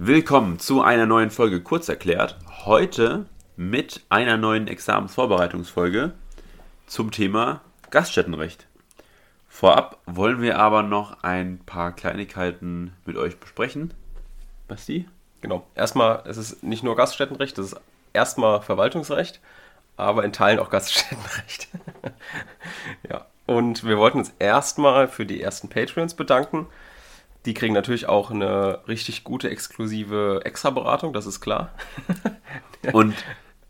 [0.00, 2.38] Willkommen zu einer neuen Folge Kurz erklärt.
[2.64, 6.12] Heute mit einer neuen Examensvorbereitungsfolge
[6.86, 8.68] zum Thema Gaststättenrecht.
[9.48, 13.92] Vorab wollen wir aber noch ein paar Kleinigkeiten mit euch besprechen.
[14.68, 15.08] Basti?
[15.40, 15.66] Genau.
[15.74, 17.80] Erstmal, es ist nicht nur Gaststättenrecht, es ist
[18.12, 19.40] erstmal Verwaltungsrecht,
[19.96, 21.66] aber in Teilen auch Gaststättenrecht.
[23.10, 23.26] ja.
[23.46, 26.68] Und wir wollten uns erstmal für die ersten Patreons bedanken.
[27.48, 31.70] Die kriegen natürlich auch eine richtig gute exklusive Extra-Beratung, das ist klar.
[32.92, 33.14] Und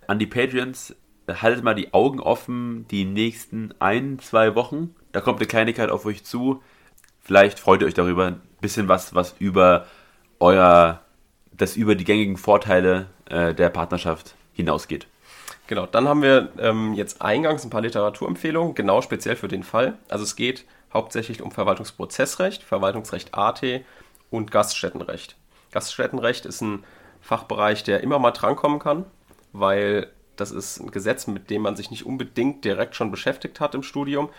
[0.09, 0.96] an die Patreons,
[1.28, 4.96] haltet mal die Augen offen die nächsten ein, zwei Wochen.
[5.12, 6.60] Da kommt eine Kleinigkeit auf euch zu.
[7.20, 9.86] Vielleicht freut ihr euch darüber ein bisschen was, was über
[10.41, 11.00] euer,
[11.52, 15.06] das über die gängigen Vorteile äh, der Partnerschaft hinausgeht.
[15.69, 19.98] Genau, dann haben wir ähm, jetzt eingangs ein paar Literaturempfehlungen, genau speziell für den Fall.
[20.08, 23.62] Also es geht hauptsächlich um Verwaltungsprozessrecht, Verwaltungsrecht AT
[24.30, 25.37] und Gaststättenrecht.
[25.70, 26.84] Gaststättenrecht ist ein
[27.20, 29.05] Fachbereich, der immer mal drankommen kann,
[29.52, 33.75] weil das ist ein Gesetz, mit dem man sich nicht unbedingt direkt schon beschäftigt hat
[33.75, 34.30] im Studium,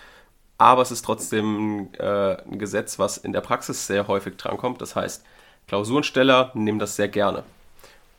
[0.58, 4.81] aber es ist trotzdem äh, ein Gesetz, was in der Praxis sehr häufig drankommt.
[4.81, 5.23] Das heißt,
[5.67, 7.44] Klausurensteller nehmen das sehr gerne.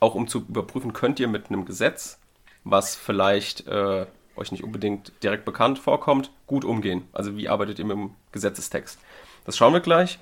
[0.00, 2.18] Auch um zu überprüfen, könnt ihr mit einem Gesetz,
[2.64, 4.06] was vielleicht äh,
[4.40, 7.08] euch nicht unbedingt direkt bekannt vorkommt, gut umgehen.
[7.12, 8.98] Also wie arbeitet ihr mit dem Gesetzestext?
[9.44, 10.18] Das schauen wir gleich.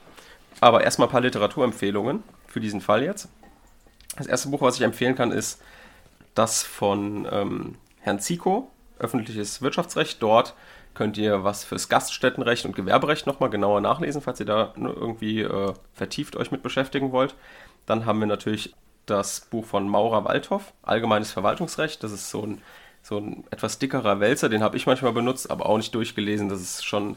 [0.60, 3.28] Aber erstmal ein paar Literaturempfehlungen für diesen Fall jetzt.
[4.16, 5.62] Das erste Buch, was ich empfehlen kann, ist
[6.34, 10.20] das von ähm, Herrn Zico, Öffentliches Wirtschaftsrecht.
[10.22, 10.54] Dort
[10.94, 15.72] könnt ihr was fürs Gaststättenrecht und Gewerberecht nochmal genauer nachlesen, falls ihr da irgendwie äh,
[15.92, 17.36] vertieft euch mit beschäftigen wollt.
[17.86, 18.74] Dann haben wir natürlich
[19.06, 22.02] das Buch von Maurer Waldhoff, Allgemeines Verwaltungsrecht.
[22.02, 22.60] Das ist so ein
[23.08, 26.48] so ein etwas dickerer Wälzer, den habe ich manchmal benutzt, aber auch nicht durchgelesen.
[26.50, 27.16] Das ist schon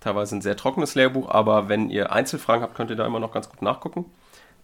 [0.00, 3.32] teilweise ein sehr trockenes Lehrbuch, aber wenn ihr Einzelfragen habt, könnt ihr da immer noch
[3.32, 4.06] ganz gut nachgucken.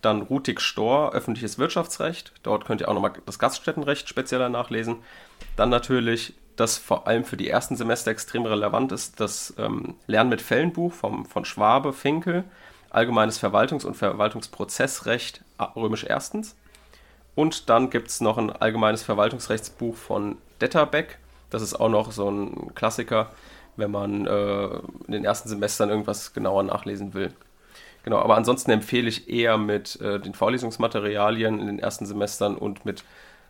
[0.00, 2.32] Dann Rutik Stor, öffentliches Wirtschaftsrecht.
[2.42, 4.96] Dort könnt ihr auch nochmal das Gaststättenrecht spezieller nachlesen.
[5.56, 10.30] Dann natürlich, das vor allem für die ersten Semester extrem relevant ist, das ähm, Lernen
[10.30, 12.44] mit Fällenbuch vom, von Schwabe, Finkel,
[12.92, 15.42] Allgemeines Verwaltungs- und Verwaltungsprozessrecht,
[15.74, 16.56] römisch erstens.
[17.34, 21.18] Und dann gibt es noch ein allgemeines Verwaltungsrechtsbuch von Detterbeck.
[21.50, 23.30] Das ist auch noch so ein Klassiker,
[23.76, 24.64] wenn man äh,
[25.06, 27.32] in den ersten Semestern irgendwas genauer nachlesen will.
[28.04, 32.84] Genau, aber ansonsten empfehle ich eher mit äh, den Vorlesungsmaterialien in den ersten Semestern und
[32.84, 33.04] mit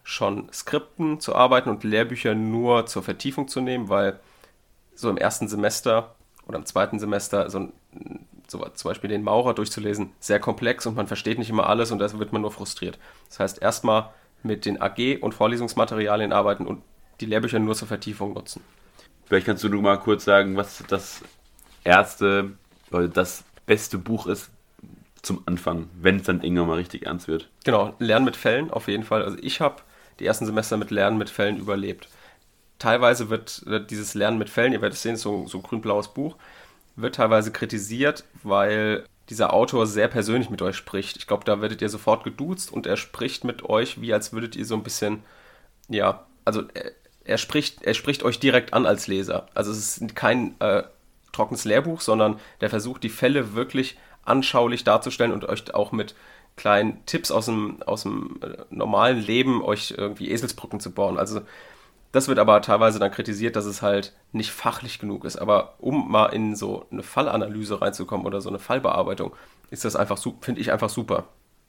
[0.04, 4.20] schon Skripten zu arbeiten und Lehrbücher nur zur Vertiefung zu nehmen, weil
[4.94, 6.14] so im ersten Semester
[6.46, 7.68] oder im zweiten Semester so,
[8.52, 11.98] so zum Beispiel den Maurer durchzulesen, sehr komplex und man versteht nicht immer alles und
[11.98, 12.98] da wird man nur frustriert.
[13.28, 14.10] Das heißt, erstmal
[14.44, 16.82] mit den AG- und Vorlesungsmaterialien arbeiten und
[17.20, 18.62] die Lehrbücher nur zur Vertiefung nutzen.
[19.26, 21.22] Vielleicht kannst du nur mal kurz sagen, was das
[21.84, 22.52] erste
[22.90, 24.50] oder das beste Buch ist
[25.22, 27.48] zum Anfang, wenn es dann irgendwann mal richtig ernst wird.
[27.64, 29.22] Genau, Lernen mit Fällen auf jeden Fall.
[29.22, 29.76] Also ich habe
[30.18, 32.08] die ersten Semester mit Lernen mit Fällen überlebt.
[32.78, 36.36] Teilweise wird dieses Lernen mit Fällen, ihr werdet es sehen, so, so ein grün-blaues Buch,
[36.96, 41.16] wird teilweise kritisiert, weil dieser Autor sehr persönlich mit euch spricht.
[41.16, 44.56] Ich glaube, da werdet ihr sofort geduzt und er spricht mit euch, wie als würdet
[44.56, 45.22] ihr so ein bisschen,
[45.88, 46.92] ja, also er,
[47.24, 49.46] er spricht, er spricht euch direkt an als Leser.
[49.54, 50.82] Also es ist kein äh,
[51.32, 56.14] trockenes Lehrbuch, sondern der versucht, die Fälle wirklich anschaulich darzustellen und euch auch mit
[56.56, 61.18] kleinen Tipps aus dem, aus dem äh, normalen Leben euch irgendwie Eselsbrücken zu bauen.
[61.18, 61.40] Also
[62.12, 65.36] das wird aber teilweise dann kritisiert, dass es halt nicht fachlich genug ist.
[65.36, 69.34] Aber um mal in so eine Fallanalyse reinzukommen oder so eine Fallbearbeitung,
[69.70, 71.24] ist das einfach, finde ich einfach super.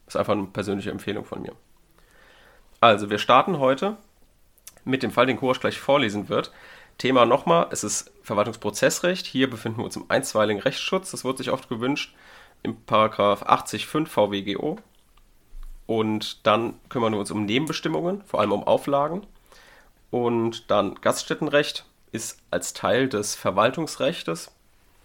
[0.05, 1.53] Das ist einfach eine persönliche Empfehlung von mir.
[2.81, 3.95] Also, wir starten heute
[4.83, 6.51] mit dem Fall, den Kurs gleich vorlesen wird.
[6.97, 9.25] Thema nochmal, es ist Verwaltungsprozessrecht.
[9.25, 11.11] Hier befinden wir uns im einstweiligen Rechtsschutz.
[11.11, 12.13] Das wird sich oft gewünscht
[12.61, 14.77] im Paragraph 80.5 VWGO.
[15.85, 19.25] Und dann kümmern wir uns um Nebenbestimmungen, vor allem um Auflagen.
[20.13, 24.51] Und dann Gaststättenrecht ist als Teil des Verwaltungsrechtes,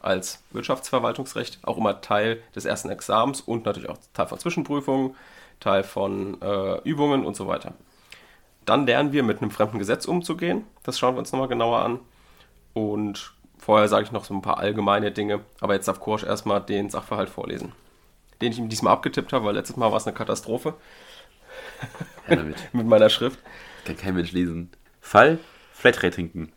[0.00, 5.16] als Wirtschaftsverwaltungsrecht auch immer Teil des ersten Examens und natürlich auch Teil von Zwischenprüfungen,
[5.60, 7.72] Teil von äh, Übungen und so weiter.
[8.66, 10.66] Dann lernen wir mit einem fremden Gesetz umzugehen.
[10.82, 12.00] Das schauen wir uns nochmal genauer an.
[12.74, 15.40] Und vorher sage ich noch so ein paar allgemeine Dinge.
[15.62, 17.72] Aber jetzt darf Korsch erstmal den Sachverhalt vorlesen.
[18.42, 20.74] Den ich ihm diesmal abgetippt habe, weil letztes Mal war es eine Katastrophe.
[22.28, 22.36] Ja,
[22.74, 23.38] mit meiner Schrift.
[23.86, 24.70] Kann kein Mensch lesen.
[25.08, 25.38] Fall
[25.72, 26.52] Flatratinken.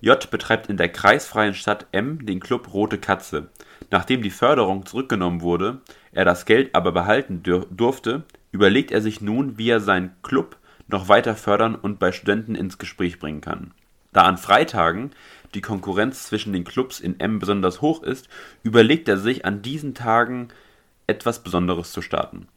[0.00, 3.48] J betreibt in der kreisfreien Stadt M den Club Rote Katze.
[3.90, 5.80] Nachdem die Förderung zurückgenommen wurde,
[6.12, 11.08] er das Geld aber behalten durfte, überlegt er sich nun, wie er seinen Club noch
[11.08, 13.72] weiter fördern und bei Studenten ins Gespräch bringen kann.
[14.12, 15.12] Da an Freitagen
[15.54, 18.28] die Konkurrenz zwischen den Clubs in M besonders hoch ist,
[18.62, 20.48] überlegt er sich an diesen Tagen
[21.06, 22.48] etwas Besonderes zu starten.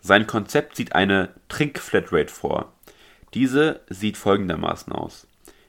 [0.00, 2.73] Sein Konzept sieht eine Trinkflatrate vor.
[3.34, 5.26] Diese sieht folgendermaßen aus.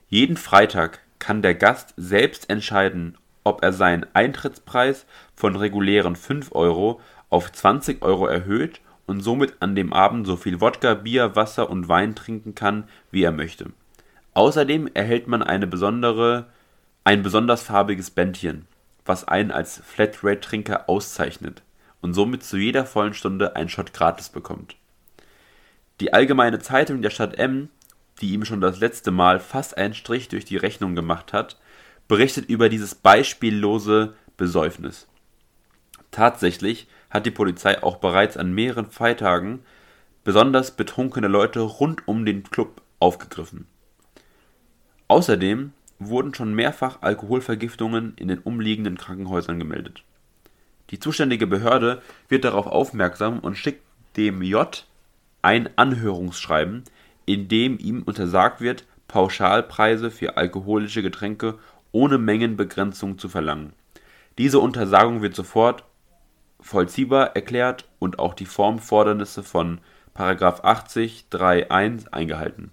[0.07, 7.01] Jeden Freitag kann der Gast selbst entscheiden, ob er seinen Eintrittspreis von regulären 5 Euro
[7.29, 11.89] auf 20 Euro erhöht und somit an dem Abend so viel Wodka, Bier, Wasser und
[11.89, 13.71] Wein trinken kann, wie er möchte.
[14.35, 16.45] Außerdem erhält man eine besondere,
[17.03, 18.67] ein besonders farbiges Bändchen,
[19.06, 21.63] was einen als Flatrate-Trinker auszeichnet
[22.01, 24.75] und somit zu jeder vollen Stunde einen Shot gratis bekommt.
[26.01, 27.69] Die Allgemeine Zeitung der Stadt M,
[28.21, 31.57] die ihm schon das letzte Mal fast einen Strich durch die Rechnung gemacht hat,
[32.07, 35.07] berichtet über dieses beispiellose Besäufnis.
[36.12, 39.59] Tatsächlich hat die Polizei auch bereits an mehreren Freitagen
[40.24, 43.68] besonders betrunkene Leute rund um den Club aufgegriffen.
[45.07, 50.03] Außerdem wurden schon mehrfach Alkoholvergiftungen in den umliegenden Krankenhäusern gemeldet.
[50.89, 53.83] Die zuständige Behörde wird darauf aufmerksam und schickt
[54.18, 54.86] dem J
[55.45, 56.86] ein Anhörungsschreiben,
[57.27, 61.59] in dem ihm untersagt wird, Pauschalpreise für alkoholische Getränke
[61.92, 63.74] ohne Mengenbegrenzung zu verlangen.
[64.39, 65.83] Diese Untersagung wird sofort
[66.59, 69.81] vollziehbar erklärt und auch die Formfordernisse von§
[70.63, 72.71] 80 3.1 eingehalten.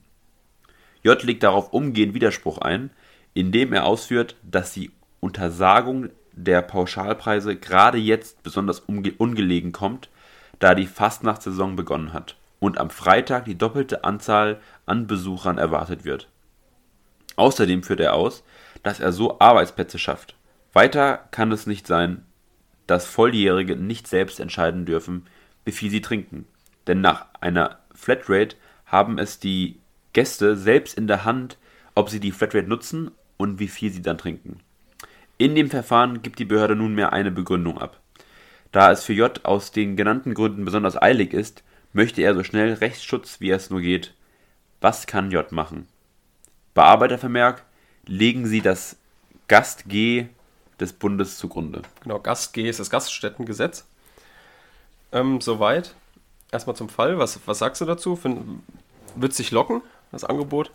[1.02, 2.88] J legt darauf umgehend Widerspruch ein,
[3.34, 10.08] indem er ausführt, dass die Untersagung der Pauschalpreise gerade jetzt besonders ungelegen kommt,
[10.58, 16.28] da die Fastnachtssaison begonnen hat und am Freitag die doppelte Anzahl an Besuchern erwartet wird.
[17.34, 18.44] Außerdem führt er aus,
[18.84, 20.36] dass er so Arbeitsplätze schafft.
[20.72, 22.24] Weiter kann es nicht sein,
[22.86, 25.26] dass Volljährige nicht selbst entscheiden dürfen,
[25.64, 26.46] wie viel sie trinken.
[26.86, 28.54] Denn nach einer Flatrate
[28.86, 29.80] haben es die
[30.12, 31.58] Gäste selbst in der Hand,
[31.96, 34.60] ob sie die Flatrate nutzen und wie viel sie dann trinken.
[35.36, 37.98] In dem Verfahren gibt die Behörde nunmehr eine Begründung ab.
[38.70, 42.74] Da es für J aus den genannten Gründen besonders eilig ist, möchte er so schnell
[42.74, 44.14] Rechtsschutz wie es nur geht.
[44.80, 45.86] Was kann J machen?
[46.74, 47.64] Bearbeitervermerk,
[48.06, 48.96] legen Sie das
[49.48, 50.26] Gast G
[50.80, 51.82] des Bundes zugrunde.
[52.02, 53.86] Genau, Gast G ist das Gaststättengesetz.
[55.12, 55.94] Ähm, soweit.
[56.50, 57.18] Erstmal zum Fall.
[57.18, 58.18] Was, was sagst du dazu?
[59.14, 60.70] Wird es sich locken, das Angebot?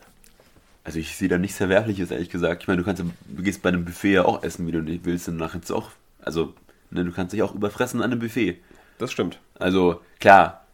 [0.84, 2.62] Also ich sehe da nichts Verwerfliches, ehrlich gesagt.
[2.62, 5.04] Ich meine, du kannst, du gehst bei einem Buffet ja auch essen, wie du nicht
[5.04, 5.92] willst, und nachher auch,
[6.22, 6.54] also,
[6.92, 8.62] ne, du kannst dich auch überfressen an einem Buffet.
[8.98, 9.40] Das stimmt.
[9.60, 10.66] Also, klar,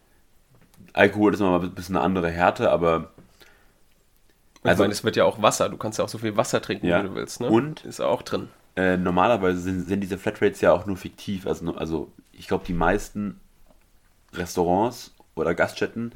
[0.94, 3.10] Alkohol ist nochmal ein bisschen eine andere Härte, aber.
[4.62, 5.68] Also, ich meine, es wird ja auch Wasser.
[5.68, 7.02] Du kannst ja auch so viel Wasser trinken, ja.
[7.02, 7.40] wie du willst.
[7.40, 7.48] Ne?
[7.48, 8.48] Und ist auch drin.
[8.76, 11.46] Äh, normalerweise sind, sind, diese Flatrates ja auch nur fiktiv.
[11.46, 13.38] Also, also ich glaube, die meisten
[14.32, 16.12] Restaurants oder Gaststätten,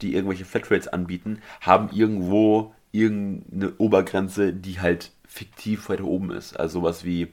[0.00, 6.58] die irgendwelche Flatrates anbieten, haben irgendwo irgendeine Obergrenze, die halt fiktiv weiter oben ist.
[6.58, 7.32] Also sowas wie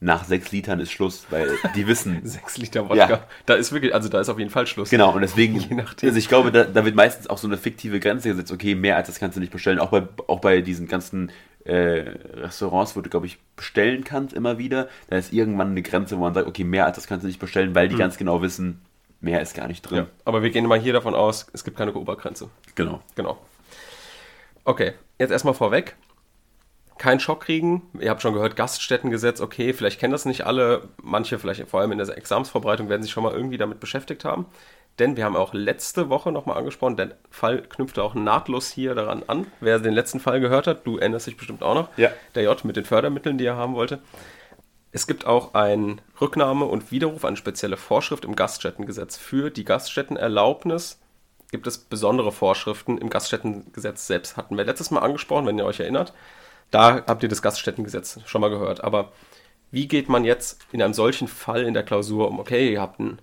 [0.00, 2.20] nach sechs Litern ist Schluss, weil die wissen.
[2.24, 3.08] sechs Liter Wodka.
[3.08, 3.24] Ja.
[3.46, 4.90] Da ist wirklich, also da ist auf jeden Fall Schluss.
[4.90, 8.28] Genau, und deswegen, also ich glaube, da, da, wird meistens auch so eine fiktive Grenze
[8.28, 9.80] gesetzt, okay, mehr als das kannst du nicht bestellen.
[9.80, 11.32] Auch bei, auch bei diesen ganzen
[11.64, 16.16] äh, Restaurants, wo du, glaube ich, bestellen kannst immer wieder, da ist irgendwann eine Grenze,
[16.16, 17.98] wo man sagt, okay, mehr als das kannst du nicht bestellen, weil die hm.
[17.98, 18.80] ganz genau wissen,
[19.20, 19.98] mehr ist gar nicht drin.
[19.98, 22.48] Ja, aber wir gehen mal hier davon aus, es gibt keine Obergrenze.
[22.76, 23.00] Genau.
[23.16, 23.38] Genau.
[24.64, 25.96] Okay, jetzt erstmal vorweg
[26.98, 27.82] keinen Schock kriegen.
[28.00, 30.88] Ihr habt schon gehört, Gaststättengesetz, okay, vielleicht kennen das nicht alle.
[31.02, 34.46] Manche, vielleicht vor allem in der Examsvorbereitung, werden sich schon mal irgendwie damit beschäftigt haben.
[34.98, 39.22] Denn wir haben auch letzte Woche nochmal angesprochen, der Fall knüpfte auch nahtlos hier daran
[39.28, 39.46] an.
[39.60, 41.88] Wer den letzten Fall gehört hat, du erinnerst dich bestimmt auch noch.
[41.96, 42.10] Ja.
[42.34, 44.00] Der J mit den Fördermitteln, die er haben wollte.
[44.90, 49.16] Es gibt auch ein Rücknahme und Widerruf, eine spezielle Vorschrift im Gaststättengesetz.
[49.16, 50.98] Für die Gaststättenerlaubnis
[51.52, 54.36] gibt es besondere Vorschriften im Gaststättengesetz selbst.
[54.36, 56.12] Hatten wir letztes Mal angesprochen, wenn ihr euch erinnert.
[56.70, 58.84] Da habt ihr das Gaststättengesetz schon mal gehört.
[58.84, 59.12] Aber
[59.70, 62.38] wie geht man jetzt in einem solchen Fall in der Klausur um?
[62.40, 63.18] Okay, ihr habt ein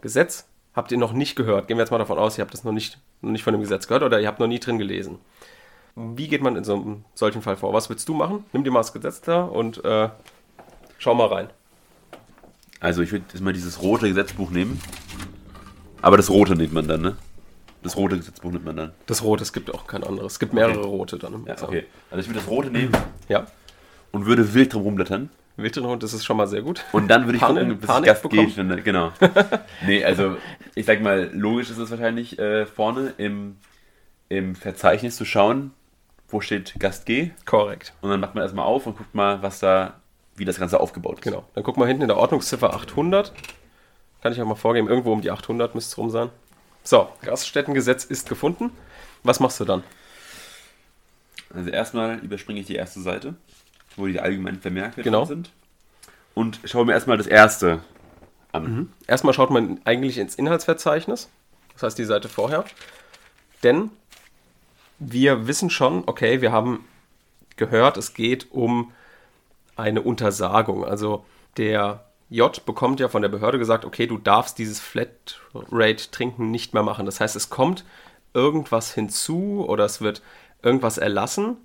[0.00, 1.68] Gesetz, habt ihr noch nicht gehört.
[1.68, 3.60] Gehen wir jetzt mal davon aus, ihr habt das noch nicht, noch nicht von dem
[3.60, 5.18] Gesetz gehört oder ihr habt noch nie drin gelesen.
[5.96, 7.72] Wie geht man in so einem solchen Fall vor?
[7.72, 8.44] Was willst du machen?
[8.52, 10.08] Nimm dir mal das Gesetz da und äh,
[10.98, 11.48] schau mal rein.
[12.80, 14.80] Also ich würde jetzt mal dieses rote Gesetzbuch nehmen.
[16.02, 17.16] Aber das rote nimmt man dann, ne?
[17.84, 18.92] Das rote Gesetzbuch nimmt man dann.
[19.04, 20.32] Das rote, es gibt auch kein anderes.
[20.32, 20.88] Es gibt mehrere okay.
[20.88, 21.44] rote dann.
[21.46, 21.84] Ja, okay.
[22.10, 22.92] Also ich würde das rote nehmen.
[23.28, 23.46] Ja.
[24.10, 25.28] Und würde wild drum rumblättern.
[25.56, 26.82] Wild drum, das ist schon mal sehr gut.
[26.92, 28.84] Und dann würde ich Panik, gucken, bis Panik Gast geht.
[28.84, 29.12] Genau.
[29.86, 30.36] nee, also
[30.74, 33.56] ich sag mal, logisch ist es wahrscheinlich äh, vorne im,
[34.30, 35.72] im Verzeichnis zu schauen,
[36.28, 37.32] wo steht Gast G.
[37.44, 37.92] Korrekt.
[38.00, 40.00] Und dann macht man erstmal auf und guckt mal, was da,
[40.36, 41.22] wie das Ganze aufgebaut ist.
[41.22, 41.44] Genau.
[41.54, 43.32] Dann guck mal hinten in der Ordnungsziffer 800.
[44.22, 46.30] Kann ich auch mal vorgeben, irgendwo um die 800 müsste es rum sein.
[46.84, 48.70] So, Gaststättengesetz ist gefunden.
[49.22, 49.82] Was machst du dann?
[51.54, 53.34] Also erstmal überspringe ich die erste Seite,
[53.96, 55.24] wo die allgemeinen Vermerke genau.
[55.24, 55.50] sind.
[56.34, 57.80] Und schaue mir erstmal das erste
[58.52, 58.64] an.
[58.64, 58.92] Mhm.
[59.06, 61.30] Erstmal schaut man eigentlich ins Inhaltsverzeichnis,
[61.72, 62.64] das heißt die Seite vorher.
[63.62, 63.90] Denn
[64.98, 66.84] wir wissen schon, okay, wir haben
[67.56, 68.92] gehört, es geht um
[69.76, 70.84] eine Untersagung.
[70.84, 71.24] Also
[71.56, 76.82] der J bekommt ja von der Behörde gesagt, okay, du darfst dieses Flatrate-Trinken nicht mehr
[76.82, 77.06] machen.
[77.06, 77.84] Das heißt, es kommt
[78.32, 80.20] irgendwas hinzu oder es wird
[80.60, 81.58] irgendwas erlassen.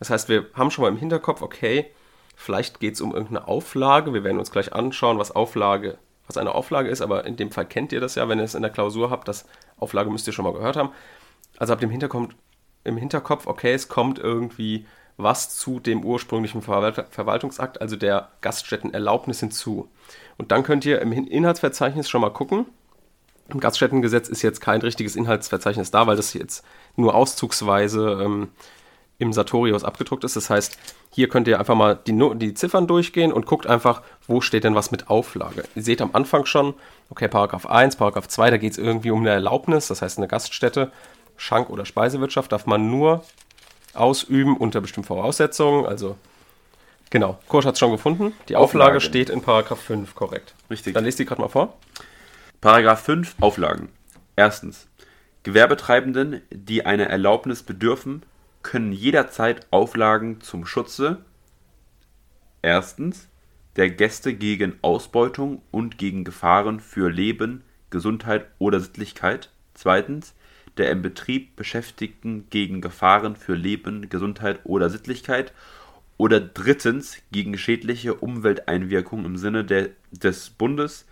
[0.00, 1.86] Das heißt, wir haben schon mal im Hinterkopf, okay,
[2.34, 4.14] vielleicht geht es um irgendeine Auflage.
[4.14, 7.66] Wir werden uns gleich anschauen, was Auflage, was eine Auflage ist, aber in dem Fall
[7.66, 10.32] kennt ihr das ja, wenn ihr es in der Klausur habt, das Auflage müsst ihr
[10.32, 10.90] schon mal gehört haben.
[11.56, 12.34] Also habt im Hinterkopf,
[12.82, 19.88] im Hinterkopf, okay, es kommt irgendwie was zu dem ursprünglichen Verwaltungsakt, also der Gaststättenerlaubnis hinzu.
[20.36, 22.66] Und dann könnt ihr im Inhaltsverzeichnis schon mal gucken.
[23.48, 26.64] Im Gaststättengesetz ist jetzt kein richtiges Inhaltsverzeichnis da, weil das jetzt
[26.96, 28.48] nur auszugsweise ähm,
[29.18, 30.36] im Sartorius abgedruckt ist.
[30.36, 30.76] Das heißt,
[31.10, 34.74] hier könnt ihr einfach mal die, die Ziffern durchgehen und guckt einfach, wo steht denn
[34.74, 35.64] was mit Auflage.
[35.74, 36.74] Ihr seht am Anfang schon,
[37.08, 40.28] okay, Paragraph 1, Paragraph 2, da geht es irgendwie um eine Erlaubnis, das heißt eine
[40.28, 40.92] Gaststätte,
[41.36, 43.24] Schank- oder Speisewirtschaft darf man nur
[43.96, 45.86] ausüben unter bestimmten Voraussetzungen.
[45.86, 46.16] Also
[47.10, 48.32] genau, Kursch hat es schon gefunden.
[48.48, 49.00] Die Auflage Auflagen.
[49.00, 50.54] steht in Paragraph 5, korrekt.
[50.70, 50.94] Richtig.
[50.94, 51.74] Dann lest die gerade mal vor.
[52.60, 53.88] Paragraph 5 Auflagen.
[54.36, 54.88] Erstens.
[55.42, 58.24] Gewerbetreibenden, die einer Erlaubnis bedürfen,
[58.62, 61.18] können jederzeit Auflagen zum Schutze
[62.62, 63.28] erstens
[63.76, 69.50] der Gäste gegen Ausbeutung und gegen Gefahren für Leben, Gesundheit oder Sittlichkeit.
[69.74, 70.34] Zweitens
[70.76, 75.52] der im Betrieb Beschäftigten gegen Gefahren für Leben, Gesundheit oder Sittlichkeit
[76.16, 81.06] oder drittens gegen schädliche Umwelteinwirkungen im Sinne der, des Bundes,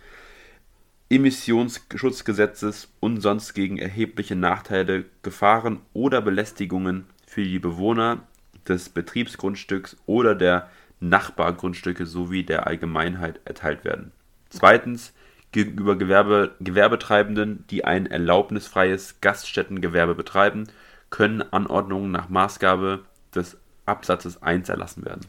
[1.09, 8.23] Emissionsschutzgesetzes und sonst gegen erhebliche Nachteile, Gefahren oder Belästigungen für die Bewohner
[8.67, 10.69] des Betriebsgrundstücks oder der
[10.99, 14.11] Nachbargrundstücke sowie der Allgemeinheit erteilt werden.
[14.49, 15.13] Zweitens
[15.55, 20.67] gegenüber Gewerbe, Gewerbetreibenden, die ein erlaubnisfreies Gaststättengewerbe betreiben,
[21.09, 25.21] können Anordnungen nach Maßgabe des Absatzes 1 erlassen werden.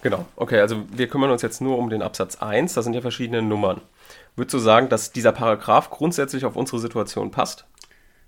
[0.00, 3.02] Genau, okay, also wir kümmern uns jetzt nur um den Absatz 1, da sind ja
[3.02, 3.82] verschiedene Nummern.
[4.36, 7.66] Würdest du sagen, dass dieser Paragraph grundsätzlich auf unsere Situation passt?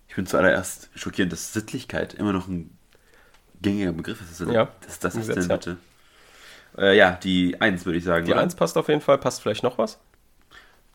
[0.08, 2.76] Ich bin zuallererst schockierend, dass Sittlichkeit immer noch ein
[3.62, 4.40] gängiger Begriff ist.
[4.40, 5.78] Ja, das, das ist denn bitte?
[6.76, 6.82] Ja.
[6.82, 8.26] Äh, ja, die 1 würde ich sagen.
[8.26, 8.42] Die oder?
[8.42, 9.16] 1 passt auf jeden Fall.
[9.16, 9.98] Passt vielleicht noch was?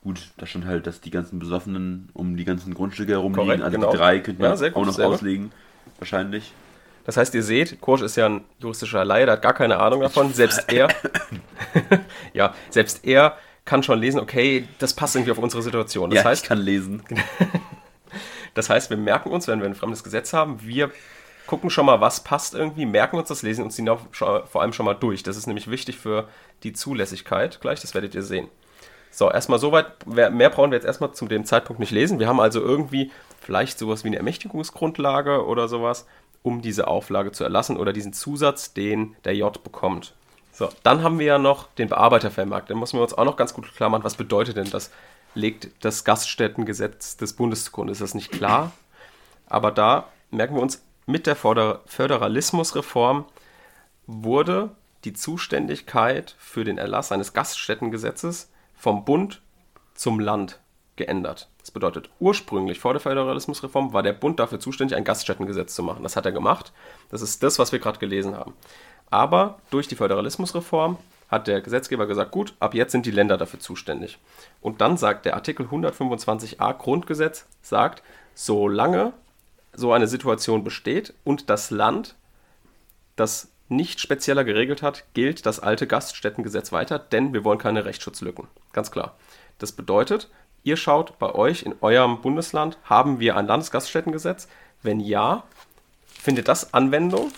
[0.06, 3.48] Gut, da stand halt, dass die ganzen Besoffenen um die ganzen Grundstücke herumliegen.
[3.48, 3.90] Korrekt, also genau.
[3.90, 5.52] die drei könnten ja, wir auch noch auslegen.
[5.98, 6.54] Wahrscheinlich.
[7.06, 10.02] Das heißt, ihr seht, Korsch ist ja ein juristischer Laie, der hat gar keine Ahnung
[10.02, 10.32] davon.
[10.32, 10.90] Selbst er,
[12.34, 13.36] ja, selbst er
[13.66, 16.12] kann schon lesen, okay, das passt irgendwie auf unsere Situation.
[16.12, 17.02] Das ja, heißt, ich kann lesen.
[18.54, 20.92] das heißt, wir merken uns, wenn wir ein fremdes Gesetz haben, wir
[21.48, 24.86] gucken schon mal, was passt irgendwie, merken uns das, lesen uns die vor allem schon
[24.86, 25.24] mal durch.
[25.24, 26.30] Das ist nämlich wichtig für
[26.62, 27.60] die Zulässigkeit.
[27.60, 28.50] Gleich, das werdet ihr sehen.
[29.16, 30.06] So, erstmal soweit.
[30.06, 32.20] Mehr brauchen wir jetzt erstmal zu dem Zeitpunkt nicht lesen.
[32.20, 36.06] Wir haben also irgendwie vielleicht sowas wie eine Ermächtigungsgrundlage oder sowas,
[36.44, 40.14] um diese Auflage zu erlassen oder diesen Zusatz, den der J bekommt.
[40.52, 42.68] So, dann haben wir ja noch den Bearbeitervermerk.
[42.68, 44.92] Da müssen wir uns auch noch ganz gut klar machen, was bedeutet denn das?
[45.34, 47.94] Legt das Gaststättengesetz des Bundes zugrunde?
[47.94, 48.74] Ist das nicht klar?
[49.48, 53.24] Aber da merken wir uns, mit der Föderalismusreform
[54.08, 54.72] wurde
[55.06, 59.42] die Zuständigkeit für den Erlass eines Gaststättengesetzes vom Bund
[59.94, 60.60] zum Land
[60.96, 61.50] geändert.
[61.60, 66.04] Das bedeutet, ursprünglich vor der Föderalismusreform war der Bund dafür zuständig, ein Gaststättengesetz zu machen.
[66.04, 66.72] Das hat er gemacht.
[67.10, 68.54] Das ist das, was wir gerade gelesen haben.
[69.10, 73.60] Aber durch die Föderalismusreform hat der Gesetzgeber gesagt, gut, ab jetzt sind die Länder dafür
[73.60, 74.20] zuständig.
[74.62, 78.04] Und dann sagt der Artikel 125a Grundgesetz, sagt,
[78.34, 79.14] solange
[79.74, 82.16] so eine Situation besteht und das Land
[83.16, 88.48] das nicht spezieller geregelt hat, gilt das alte Gaststättengesetz weiter, denn wir wollen keine Rechtsschutzlücken.
[88.74, 89.16] Ganz klar.
[89.58, 90.30] Das bedeutet,
[90.64, 94.48] ihr schaut bei euch in eurem Bundesland, haben wir ein Landesgaststättengesetz?
[94.84, 95.44] Wenn ja,
[96.08, 97.32] findet das Anwendung?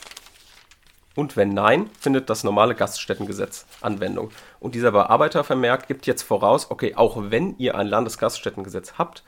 [1.16, 4.30] Und wenn nein, findet das normale Gaststättengesetz Anwendung.
[4.60, 9.24] Und dieser Bearbeitervermerk gibt jetzt voraus, okay, auch wenn ihr ein Landesgaststättengesetz habt,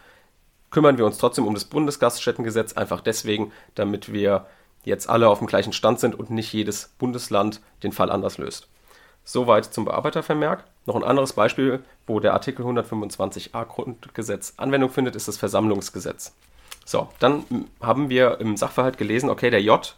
[0.70, 4.46] kümmern wir uns trotzdem um das Bundesgaststättengesetz, einfach deswegen, damit wir
[4.83, 8.67] jetzt alle auf dem gleichen Stand sind und nicht jedes Bundesland den Fall anders löst.
[9.24, 10.63] Soweit zum Bearbeitervermerk.
[10.86, 16.33] Noch ein anderes Beispiel, wo der Artikel 125a Grundgesetz Anwendung findet, ist das Versammlungsgesetz.
[16.86, 17.43] So, dann
[17.79, 19.95] haben wir im Sachverhalt gelesen, okay, der J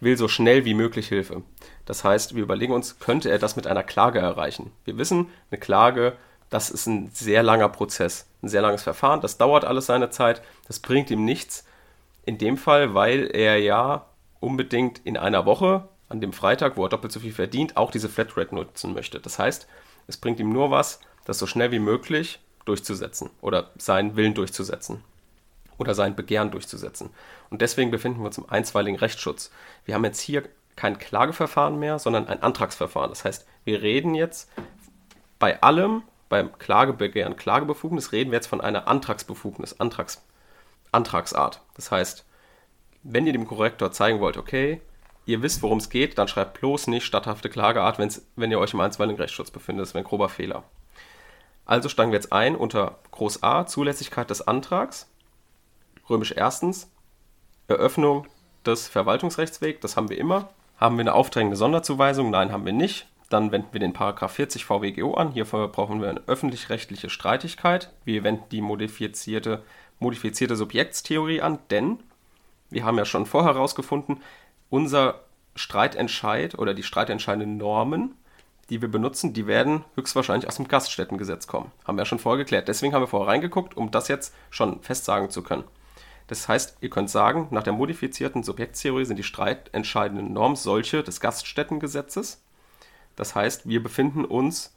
[0.00, 1.42] will so schnell wie möglich Hilfe.
[1.86, 4.72] Das heißt, wir überlegen uns, könnte er das mit einer Klage erreichen?
[4.84, 6.14] Wir wissen, eine Klage,
[6.50, 10.42] das ist ein sehr langer Prozess, ein sehr langes Verfahren, das dauert alles seine Zeit,
[10.66, 11.64] das bringt ihm nichts.
[12.26, 14.06] In dem Fall, weil er ja
[14.44, 18.08] unbedingt in einer Woche, an dem Freitag, wo er doppelt so viel verdient, auch diese
[18.08, 19.20] Flatrate nutzen möchte.
[19.20, 19.66] Das heißt,
[20.06, 25.02] es bringt ihm nur was, das so schnell wie möglich durchzusetzen oder seinen Willen durchzusetzen
[25.78, 27.10] oder sein Begehren durchzusetzen.
[27.50, 29.50] Und deswegen befinden wir uns im einstweiligen Rechtsschutz.
[29.84, 30.44] Wir haben jetzt hier
[30.76, 33.10] kein Klageverfahren mehr, sondern ein Antragsverfahren.
[33.10, 34.50] Das heißt, wir reden jetzt
[35.38, 40.22] bei allem, beim Klagebegehren, Klagebefugnis, reden wir jetzt von einer Antragsbefugnis, Antrags,
[40.92, 41.60] Antragsart.
[41.74, 42.24] Das heißt,
[43.04, 44.80] wenn ihr dem Korrektor zeigen wollt, okay,
[45.26, 48.80] ihr wisst, worum es geht, dann schreibt bloß nicht statthafte Klageart, wenn ihr euch im
[48.80, 49.86] einstweiligen Rechtsschutz befindet.
[49.86, 50.64] Das wäre ein grober Fehler.
[51.66, 55.08] Also steigen wir jetzt ein unter Groß A, Zulässigkeit des Antrags.
[56.10, 56.90] Römisch erstens,
[57.68, 58.26] Eröffnung
[58.66, 60.50] des Verwaltungsrechtswegs, das haben wir immer.
[60.76, 62.30] Haben wir eine aufdrängende Sonderzuweisung?
[62.30, 63.06] Nein, haben wir nicht.
[63.30, 65.32] Dann wenden wir den Paragraph 40 VWGO an.
[65.32, 67.90] Hierfür brauchen wir eine öffentlich-rechtliche Streitigkeit.
[68.04, 69.62] Wir wenden die modifizierte,
[69.98, 72.00] modifizierte Subjektstheorie an, denn
[72.74, 74.20] wir haben ja schon vorher herausgefunden,
[74.70, 75.20] unser
[75.54, 78.14] Streitentscheid oder die streitentscheidenden Normen,
[78.70, 81.70] die wir benutzen, die werden höchstwahrscheinlich aus dem Gaststättengesetz kommen.
[81.84, 82.68] Haben wir ja schon vorher geklärt.
[82.68, 85.64] Deswegen haben wir vorher reingeguckt, um das jetzt schon festsagen zu können.
[86.26, 91.20] Das heißt, ihr könnt sagen, nach der modifizierten Subjekttheorie sind die streitentscheidenden Normen solche des
[91.20, 92.42] Gaststättengesetzes.
[93.16, 94.74] Das heißt, wir befinden uns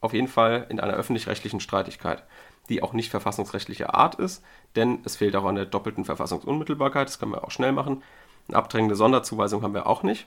[0.00, 2.22] auf jeden Fall in einer öffentlich-rechtlichen Streitigkeit,
[2.68, 4.42] die auch nicht verfassungsrechtlicher Art ist,
[4.74, 8.02] denn es fehlt auch an der doppelten Verfassungsunmittelbarkeit, das können wir auch schnell machen.
[8.48, 10.26] Eine abdrängende Sonderzuweisung haben wir auch nicht.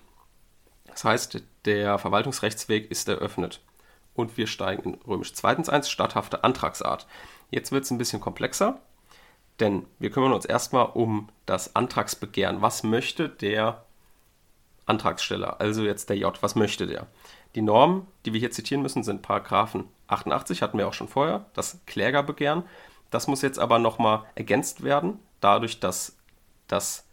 [0.85, 3.61] Das heißt, der Verwaltungsrechtsweg ist eröffnet.
[4.13, 7.07] Und wir steigen in römisch zweitens 1, statthafte Antragsart.
[7.51, 8.79] Jetzt wird es ein bisschen komplexer.
[9.59, 12.61] Denn wir kümmern uns erstmal um das Antragsbegehren.
[12.61, 13.85] Was möchte der
[14.85, 17.07] Antragsteller, also jetzt der J, was möchte der?
[17.55, 21.45] Die Normen, die wir hier zitieren müssen, sind Paragraphen 88, hatten wir auch schon vorher,
[21.53, 22.63] das Klägerbegehren.
[23.09, 26.17] Das muss jetzt aber nochmal ergänzt werden, dadurch, dass
[26.67, 27.05] das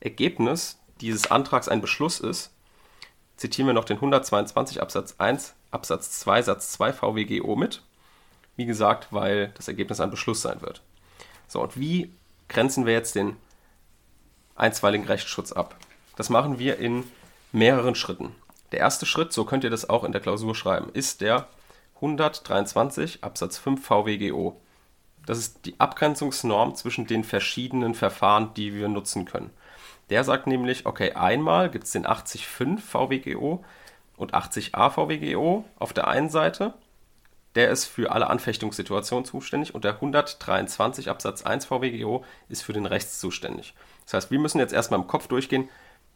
[0.00, 2.52] Ergebnis dieses Antrags ein Beschluss ist.
[3.36, 7.82] Zitieren wir noch den 122 Absatz 1 Absatz 2 Satz 2 VWGO mit.
[8.56, 10.82] Wie gesagt, weil das Ergebnis ein Beschluss sein wird.
[11.48, 12.12] So, und wie
[12.48, 13.36] grenzen wir jetzt den
[14.54, 15.76] einstweiligen Rechtsschutz ab?
[16.16, 17.04] Das machen wir in
[17.52, 18.34] mehreren Schritten.
[18.70, 21.48] Der erste Schritt, so könnt ihr das auch in der Klausur schreiben, ist der
[22.02, 24.60] 123 Absatz 5 VWGO.
[25.24, 29.50] Das ist die Abgrenzungsnorm zwischen den verschiedenen Verfahren, die wir nutzen können.
[30.10, 33.64] Der sagt nämlich, okay, einmal gibt es den 80.5 VWGO
[34.16, 36.74] und 80a VWGO auf der einen Seite
[37.54, 42.86] der ist für alle Anfechtungssituationen zuständig und der 123 Absatz 1 VWGO ist für den
[42.86, 43.74] Rechts zuständig.
[44.04, 45.68] Das heißt, wir müssen jetzt erstmal im Kopf durchgehen,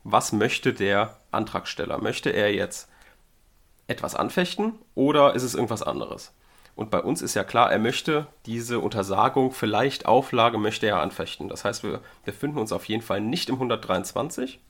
[0.02, 1.98] was möchte der Antragsteller?
[1.98, 2.88] Möchte er jetzt
[3.88, 6.32] etwas anfechten oder ist es irgendwas anderes?
[6.74, 11.48] Und bei uns ist ja klar, er möchte diese Untersagung, vielleicht Auflage, möchte er anfechten.
[11.48, 14.60] Das heißt, wir befinden uns auf jeden Fall nicht im 123,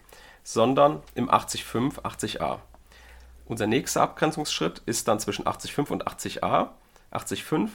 [0.45, 2.61] sondern im 80.5, 80a.
[3.47, 6.69] Unser nächster Abgrenzungsschritt ist dann zwischen 80.5 und 80a.
[7.13, 7.71] 80.5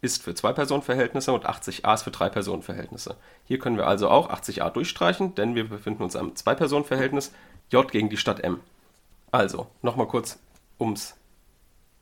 [0.00, 3.16] ist für Zwei-Personen-Verhältnisse und 80a ist für Drei-Personen-Verhältnisse.
[3.44, 7.32] Hier können wir also auch 80a durchstreichen, denn wir befinden uns am Zwei-Personen-Verhältnis
[7.70, 8.60] J gegen die Stadt M.
[9.30, 10.38] Also, nochmal kurz,
[10.78, 11.16] um es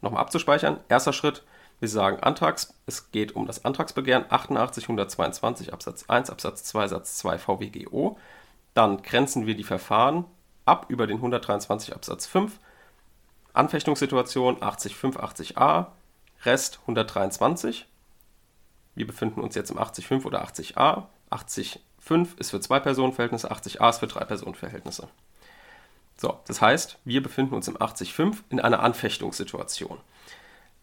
[0.01, 0.81] nochmal abzuspeichern.
[0.89, 1.45] Erster Schritt,
[1.81, 7.17] wir sagen Antrags, es geht um das Antragsbegehren 88 122 Absatz 1 Absatz 2 Satz
[7.19, 8.19] 2 VWGO.
[8.75, 10.25] Dann grenzen wir die Verfahren
[10.65, 12.59] ab über den 123 Absatz 5
[13.55, 15.89] Anfechtungssituation 80.5, 80a,
[16.45, 17.87] Rest 123.
[18.95, 21.05] Wir befinden uns jetzt im 80.5 oder 80a.
[21.31, 25.09] 80.5 ist für Zwei-Personen-Verhältnisse, 80a ist für Drei-Personen-Verhältnisse.
[26.16, 29.98] So, das heißt, wir befinden uns im 80.5 in einer Anfechtungssituation.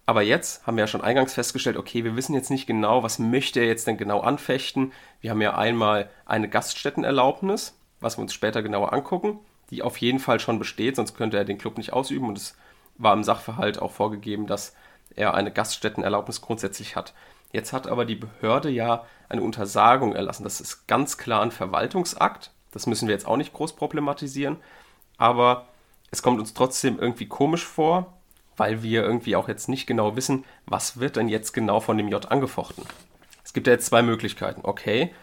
[0.06, 3.20] Aber jetzt haben wir ja schon eingangs festgestellt, okay, wir wissen jetzt nicht genau, was
[3.20, 4.92] möchte er jetzt denn genau anfechten.
[5.22, 9.40] Wir haben ja einmal eine Gaststättenerlaubnis, was wir uns später genauer angucken
[9.70, 12.58] die auf jeden Fall schon besteht, sonst könnte er den Club nicht ausüben und es
[12.98, 14.76] war im Sachverhalt auch vorgegeben, dass
[15.16, 17.14] er eine Gaststättenerlaubnis grundsätzlich hat.
[17.52, 20.44] Jetzt hat aber die Behörde ja eine Untersagung erlassen.
[20.44, 22.52] Das ist ganz klar ein Verwaltungsakt.
[22.72, 24.58] Das müssen wir jetzt auch nicht groß problematisieren.
[25.20, 25.68] Aber
[26.10, 28.18] es kommt uns trotzdem irgendwie komisch vor,
[28.58, 32.08] weil wir irgendwie auch jetzt nicht genau wissen, was wird denn jetzt genau von dem
[32.08, 32.84] J angefochten.
[33.44, 34.62] Es gibt ja jetzt zwei Möglichkeiten.
[34.64, 35.14] Okay,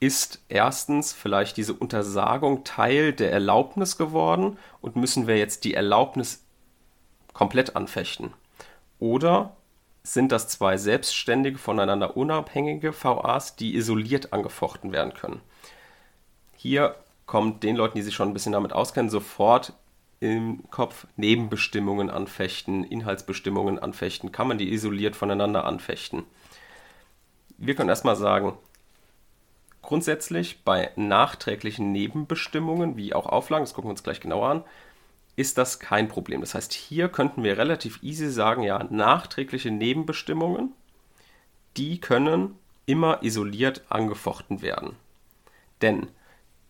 [0.00, 6.44] ist erstens vielleicht diese Untersagung Teil der Erlaubnis geworden und müssen wir jetzt die Erlaubnis
[7.32, 8.32] komplett anfechten?
[8.98, 9.56] Oder
[10.02, 15.40] sind das zwei selbstständige, voneinander unabhängige VAs, die isoliert angefochten werden können?
[16.56, 19.72] Hier kommt den Leuten, die sich schon ein bisschen damit auskennen, sofort
[20.20, 24.32] im Kopf Nebenbestimmungen anfechten, Inhaltsbestimmungen anfechten.
[24.32, 26.24] Kann man die isoliert voneinander anfechten?
[27.58, 28.56] Wir können erstmal sagen,
[29.82, 34.64] Grundsätzlich bei nachträglichen Nebenbestimmungen, wie auch Auflagen, das gucken wir uns gleich genauer an,
[35.34, 36.40] ist das kein Problem.
[36.40, 40.72] Das heißt, hier könnten wir relativ easy sagen, ja, nachträgliche Nebenbestimmungen,
[41.76, 42.56] die können
[42.86, 44.96] immer isoliert angefochten werden.
[45.80, 46.06] Denn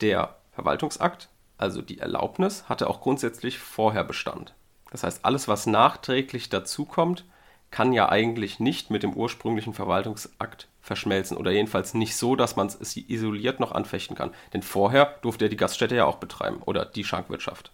[0.00, 4.54] der Verwaltungsakt, also die Erlaubnis, hatte auch grundsätzlich vorher Bestand.
[4.90, 7.24] Das heißt, alles, was nachträglich dazukommt,
[7.70, 12.66] kann ja eigentlich nicht mit dem ursprünglichen Verwaltungsakt verschmelzen oder jedenfalls nicht so, dass man
[12.66, 14.32] es isoliert noch anfechten kann.
[14.52, 17.72] Denn vorher durfte er die Gaststätte ja auch betreiben oder die Schankwirtschaft.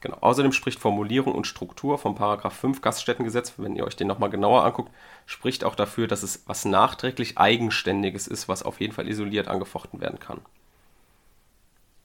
[0.00, 0.18] Genau.
[0.20, 4.62] Außerdem spricht Formulierung und Struktur vom Paragraph 5 Gaststättengesetz, wenn ihr euch den nochmal genauer
[4.62, 4.92] anguckt,
[5.24, 10.02] spricht auch dafür, dass es was nachträglich Eigenständiges ist, was auf jeden Fall isoliert angefochten
[10.02, 10.42] werden kann.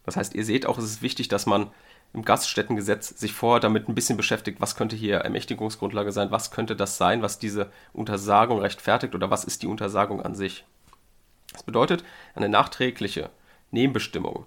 [0.05, 1.69] Das heißt, ihr seht auch, es ist wichtig, dass man
[2.13, 6.75] im Gaststättengesetz sich vorher damit ein bisschen beschäftigt, was könnte hier Ermächtigungsgrundlage sein, was könnte
[6.75, 10.65] das sein, was diese Untersagung rechtfertigt oder was ist die Untersagung an sich.
[11.53, 12.03] Das bedeutet,
[12.35, 13.29] eine nachträgliche
[13.71, 14.45] Nebenbestimmung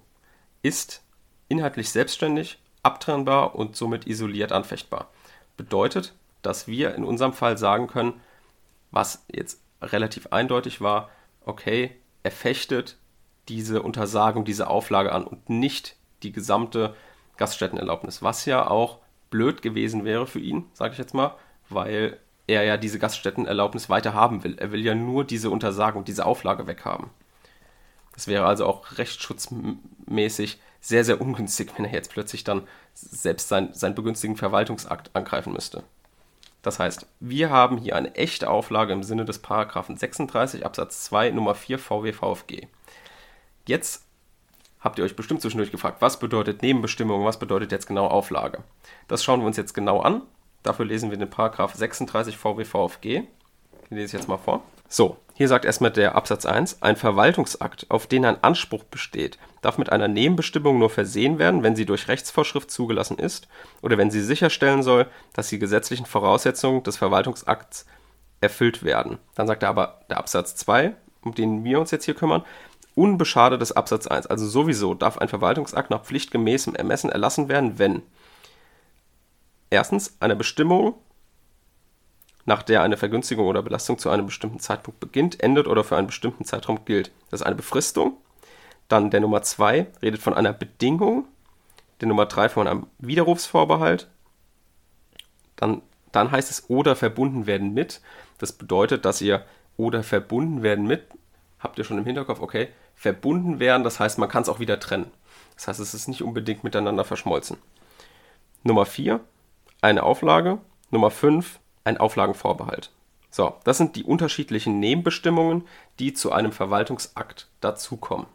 [0.62, 1.02] ist
[1.48, 5.10] inhaltlich selbstständig, abtrennbar und somit isoliert anfechtbar.
[5.56, 8.20] Bedeutet, dass wir in unserem Fall sagen können,
[8.90, 11.10] was jetzt relativ eindeutig war,
[11.44, 12.96] okay, er fechtet
[13.52, 16.94] diese Untersagung, diese Auflage an und nicht die gesamte
[17.36, 18.98] Gaststättenerlaubnis, was ja auch
[19.30, 21.34] blöd gewesen wäre für ihn, sage ich jetzt mal,
[21.68, 24.56] weil er ja diese Gaststättenerlaubnis weiter haben will.
[24.58, 27.10] Er will ja nur diese Untersagung, diese Auflage weghaben.
[28.14, 33.72] Das wäre also auch rechtsschutzmäßig sehr, sehr ungünstig, wenn er jetzt plötzlich dann selbst sein,
[33.72, 35.84] seinen begünstigten Verwaltungsakt angreifen müsste.
[36.62, 41.30] Das heißt, wir haben hier eine echte Auflage im Sinne des Paragraphen 36 Absatz 2
[41.30, 42.68] Nummer 4 VWVFG.
[43.66, 44.04] Jetzt
[44.80, 48.58] habt ihr euch bestimmt zwischendurch gefragt, was bedeutet Nebenbestimmung, was bedeutet jetzt genau Auflage.
[49.08, 50.22] Das schauen wir uns jetzt genau an.
[50.62, 53.02] Dafür lesen wir den Paragraph 36 VWVFG.
[53.02, 53.26] Den
[53.90, 54.62] lese ich jetzt mal vor.
[54.88, 59.78] So, hier sagt erstmal der Absatz 1, ein Verwaltungsakt, auf den ein Anspruch besteht, darf
[59.78, 63.48] mit einer Nebenbestimmung nur versehen werden, wenn sie durch Rechtsvorschrift zugelassen ist
[63.80, 67.86] oder wenn sie sicherstellen soll, dass die gesetzlichen Voraussetzungen des Verwaltungsakts
[68.42, 69.18] erfüllt werden.
[69.34, 72.44] Dann sagt er aber der Absatz 2, um den wir uns jetzt hier kümmern,
[72.94, 74.26] unbeschadet des Absatz 1.
[74.26, 78.02] Also sowieso darf ein Verwaltungsakt nach pflichtgemäßem Ermessen erlassen werden, wenn
[79.70, 80.94] erstens eine Bestimmung,
[82.44, 86.08] nach der eine Vergünstigung oder Belastung zu einem bestimmten Zeitpunkt beginnt, endet oder für einen
[86.08, 87.12] bestimmten Zeitraum gilt.
[87.30, 88.16] Das ist eine Befristung.
[88.88, 91.26] Dann der Nummer 2 redet von einer Bedingung.
[92.00, 94.08] Der Nummer 3 von einem Widerrufsvorbehalt.
[95.54, 98.00] Dann, dann heißt es oder verbunden werden mit.
[98.38, 101.04] Das bedeutet, dass ihr oder verbunden werden mit,
[101.58, 102.68] habt ihr schon im Hinterkopf, okay,
[103.02, 105.10] verbunden werden, das heißt, man kann es auch wieder trennen.
[105.56, 107.56] Das heißt, es ist nicht unbedingt miteinander verschmolzen.
[108.62, 109.18] Nummer 4,
[109.80, 110.58] eine Auflage.
[110.92, 112.92] Nummer 5, ein Auflagenvorbehalt.
[113.28, 115.64] So, das sind die unterschiedlichen Nebenbestimmungen,
[115.98, 118.26] die zu einem Verwaltungsakt dazukommen.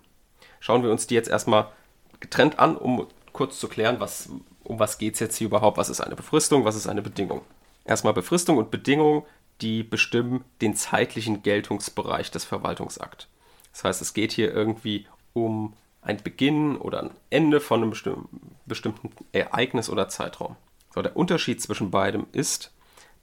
[0.59, 1.71] Schauen wir uns die jetzt erstmal
[2.19, 4.29] getrennt an, um kurz zu klären, was,
[4.65, 7.41] um was geht es jetzt hier überhaupt, was ist eine Befristung, was ist eine Bedingung.
[7.85, 9.25] Erstmal Befristung und Bedingung,
[9.61, 13.29] die bestimmen den zeitlichen Geltungsbereich des Verwaltungsakts.
[13.77, 17.93] Das heißt, es geht hier irgendwie um ein Beginn oder ein Ende von einem
[18.65, 20.55] bestimmten Ereignis oder Zeitraum.
[20.95, 22.71] So, der Unterschied zwischen beidem ist,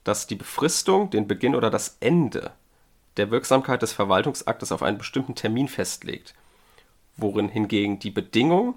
[0.05, 2.51] dass die Befristung den Beginn oder das Ende
[3.17, 6.33] der Wirksamkeit des Verwaltungsaktes auf einen bestimmten Termin festlegt,
[7.17, 8.75] worin hingegen die Bedingung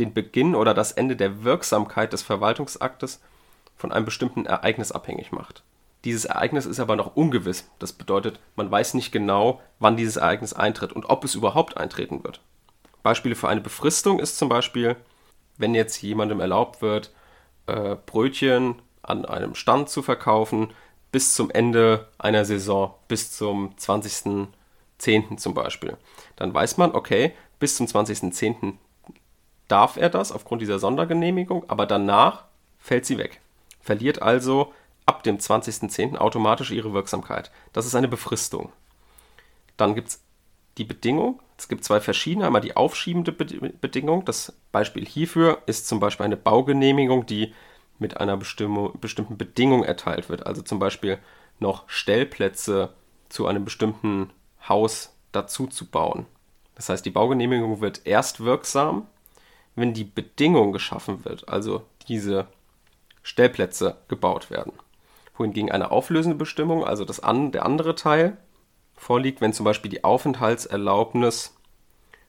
[0.00, 3.20] den Beginn oder das Ende der Wirksamkeit des Verwaltungsaktes
[3.76, 5.62] von einem bestimmten Ereignis abhängig macht.
[6.04, 7.70] Dieses Ereignis ist aber noch ungewiss.
[7.78, 12.24] Das bedeutet, man weiß nicht genau, wann dieses Ereignis eintritt und ob es überhaupt eintreten
[12.24, 12.40] wird.
[13.02, 14.96] Beispiele für eine Befristung ist zum Beispiel,
[15.58, 17.12] wenn jetzt jemandem erlaubt wird,
[17.66, 20.72] äh, Brötchen an einem Stand zu verkaufen
[21.12, 25.36] bis zum Ende einer Saison, bis zum 20.10.
[25.38, 25.96] zum Beispiel.
[26.36, 28.74] Dann weiß man, okay, bis zum 20.10.
[29.68, 32.44] darf er das aufgrund dieser Sondergenehmigung, aber danach
[32.78, 33.40] fällt sie weg.
[33.80, 34.72] Verliert also
[35.10, 36.16] ab dem 20.10.
[36.16, 37.50] automatisch ihre Wirksamkeit.
[37.72, 38.72] Das ist eine Befristung.
[39.76, 40.22] Dann gibt es
[40.78, 41.42] die Bedingung.
[41.58, 42.46] Es gibt zwei verschiedene.
[42.46, 44.24] Einmal die aufschiebende Bedingung.
[44.24, 47.52] Das Beispiel hierfür ist zum Beispiel eine Baugenehmigung, die
[47.98, 50.46] mit einer bestimmten Bedingung erteilt wird.
[50.46, 51.18] Also zum Beispiel
[51.58, 52.94] noch Stellplätze
[53.28, 54.30] zu einem bestimmten
[54.68, 56.26] Haus dazu zu bauen.
[56.76, 59.08] Das heißt, die Baugenehmigung wird erst wirksam,
[59.74, 62.46] wenn die Bedingung geschaffen wird, also diese
[63.22, 64.72] Stellplätze gebaut werden
[65.40, 68.36] wohingegen eine auflösende Bestimmung, also das an, der andere Teil,
[68.94, 71.56] vorliegt, wenn zum Beispiel die Aufenthaltserlaubnis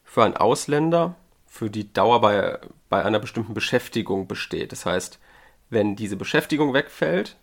[0.02, 1.14] für einen Ausländer
[1.46, 4.72] für die Dauer bei, bei einer bestimmten Beschäftigung besteht.
[4.72, 5.18] Das heißt,
[5.68, 7.36] wenn diese Beschäftigung wegfällt,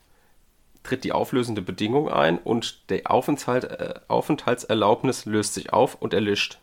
[0.82, 6.58] tritt die auflösende Bedingung ein und die Aufenthalt, äh, Aufenthaltserlaubnis löst sich auf und erlischt.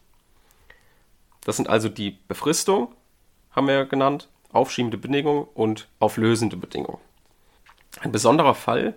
[1.45, 2.92] Das sind also die Befristung,
[3.53, 6.99] haben wir genannt, aufschiebende Bedingung und auflösende Bedingung.
[8.00, 8.94] Ein besonderer Fall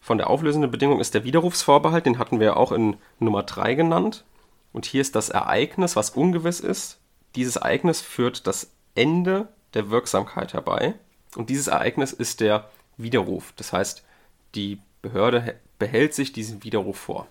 [0.00, 4.24] von der auflösenden Bedingung ist der Widerrufsvorbehalt, den hatten wir auch in Nummer 3 genannt.
[4.72, 6.98] Und hier ist das Ereignis, was ungewiss ist.
[7.36, 10.94] Dieses Ereignis führt das Ende der Wirksamkeit herbei.
[11.36, 13.52] Und dieses Ereignis ist der Widerruf.
[13.56, 14.04] Das heißt,
[14.54, 17.26] die Behörde behält sich diesen Widerruf vor.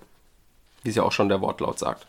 [0.82, 2.08] Wie es ja auch schon der Wortlaut sagt.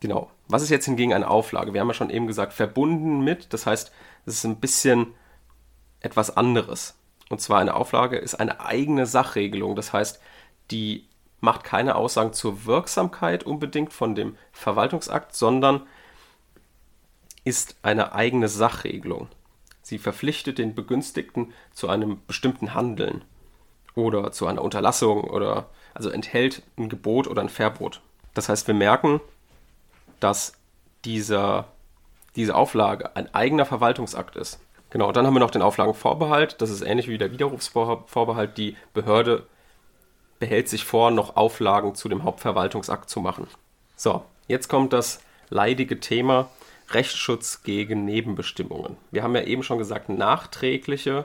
[0.00, 0.30] Genau.
[0.48, 1.72] Was ist jetzt hingegen eine Auflage?
[1.72, 3.92] Wir haben ja schon eben gesagt, verbunden mit, das heißt,
[4.26, 5.14] es ist ein bisschen
[6.00, 6.94] etwas anderes.
[7.34, 9.74] Und zwar eine Auflage ist eine eigene Sachregelung.
[9.74, 10.20] Das heißt,
[10.70, 11.08] die
[11.40, 15.84] macht keine Aussagen zur Wirksamkeit unbedingt von dem Verwaltungsakt, sondern
[17.42, 19.26] ist eine eigene Sachregelung.
[19.82, 23.24] Sie verpflichtet den Begünstigten zu einem bestimmten Handeln
[23.96, 28.00] oder zu einer Unterlassung oder also enthält ein Gebot oder ein Verbot.
[28.34, 29.20] Das heißt, wir merken,
[30.20, 30.52] dass
[31.04, 31.66] dieser,
[32.36, 34.60] diese Auflage ein eigener Verwaltungsakt ist.
[34.94, 36.62] Genau, dann haben wir noch den Auflagenvorbehalt.
[36.62, 38.56] Das ist ähnlich wie der Widerrufsvorbehalt.
[38.56, 39.44] Die Behörde
[40.38, 43.48] behält sich vor, noch Auflagen zu dem Hauptverwaltungsakt zu machen.
[43.96, 46.48] So, jetzt kommt das leidige Thema
[46.90, 48.96] Rechtsschutz gegen Nebenbestimmungen.
[49.10, 51.24] Wir haben ja eben schon gesagt, nachträgliche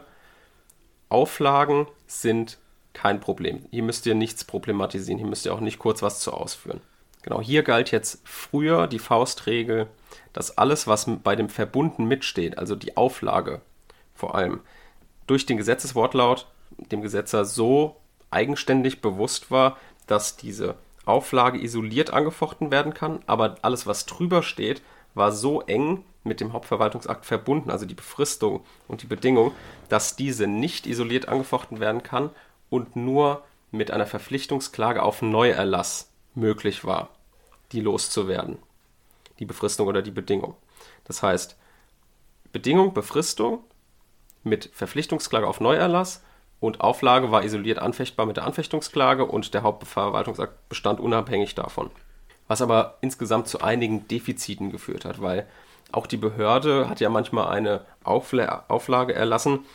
[1.09, 2.57] Auflagen sind
[2.93, 3.67] kein Problem.
[3.69, 6.81] Hier müsst ihr nichts problematisieren, hier müsst ihr auch nicht kurz was zu ausführen.
[7.29, 9.85] Genau, hier galt jetzt früher die Faustregel,
[10.33, 13.61] dass alles, was bei dem Verbunden mitsteht, also die Auflage
[14.15, 14.61] vor allem,
[15.27, 16.47] durch den Gesetzeswortlaut
[16.91, 17.97] dem Gesetzer so
[18.31, 20.73] eigenständig bewusst war, dass diese
[21.05, 24.81] Auflage isoliert angefochten werden kann, aber alles, was drüber steht,
[25.13, 29.51] war so eng mit dem Hauptverwaltungsakt verbunden, also die Befristung und die Bedingung,
[29.87, 32.31] dass diese nicht isoliert angefochten werden kann
[32.71, 37.09] und nur mit einer Verpflichtungsklage auf Neuerlass möglich war,
[37.71, 38.57] die loszuwerden
[39.39, 40.55] die Befristung oder die Bedingung.
[41.05, 41.57] Das heißt,
[42.51, 43.63] Bedingung, Befristung
[44.43, 46.23] mit Verpflichtungsklage auf Neuerlass
[46.59, 51.89] und Auflage war isoliert anfechtbar mit der Anfechtungsklage und der Hauptverwaltungsakt bestand unabhängig davon.
[52.47, 55.47] Was aber insgesamt zu einigen Defiziten geführt hat, weil
[55.91, 59.65] auch die Behörde hat ja manchmal eine Auflage erlassen,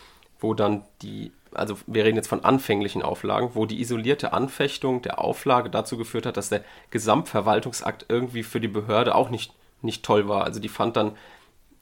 [0.40, 5.18] wo dann die, also wir reden jetzt von anfänglichen Auflagen, wo die isolierte Anfechtung der
[5.18, 10.28] Auflage dazu geführt hat, dass der Gesamtverwaltungsakt irgendwie für die Behörde auch nicht, nicht toll
[10.28, 10.44] war.
[10.44, 11.16] Also die fand dann,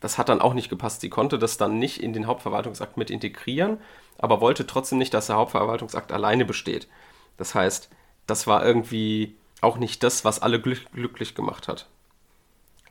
[0.01, 1.01] das hat dann auch nicht gepasst.
[1.01, 3.79] Sie konnte das dann nicht in den Hauptverwaltungsakt mit integrieren,
[4.19, 6.89] aber wollte trotzdem nicht, dass der Hauptverwaltungsakt alleine besteht.
[7.37, 7.91] Das heißt,
[8.27, 11.87] das war irgendwie auch nicht das, was alle glücklich gemacht hat.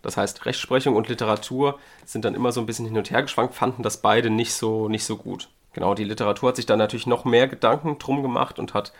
[0.02, 3.54] Das heißt, Rechtsprechung und Literatur sind dann immer so ein bisschen hin und her geschwankt,
[3.54, 5.50] fanden das beide nicht so, nicht so gut.
[5.74, 8.92] Genau, die Literatur hat sich dann natürlich noch mehr Gedanken drum gemacht und hat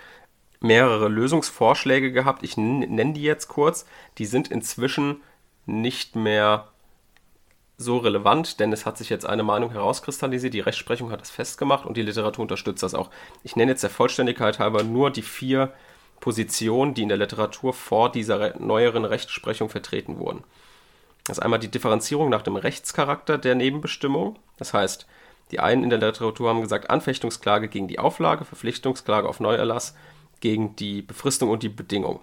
[0.62, 2.44] mehrere Lösungsvorschläge gehabt.
[2.44, 3.86] Ich nenne die jetzt kurz.
[4.18, 5.22] Die sind inzwischen
[5.66, 6.68] nicht mehr
[7.78, 10.54] so relevant, denn es hat sich jetzt eine Meinung herauskristallisiert.
[10.54, 13.10] Die Rechtsprechung hat das festgemacht und die Literatur unterstützt das auch.
[13.44, 15.74] Ich nenne jetzt der Vollständigkeit halber nur die vier
[16.20, 20.44] Positionen, die in der Literatur vor dieser neueren Rechtsprechung vertreten wurden.
[21.26, 24.38] Das ist einmal die Differenzierung nach dem Rechtscharakter der Nebenbestimmung.
[24.58, 25.08] Das heißt,
[25.52, 29.96] die einen in der Literatur haben gesagt, Anfechtungsklage gegen die Auflage, Verpflichtungsklage auf Neuerlass
[30.40, 32.20] gegen die Befristung und die Bedingung.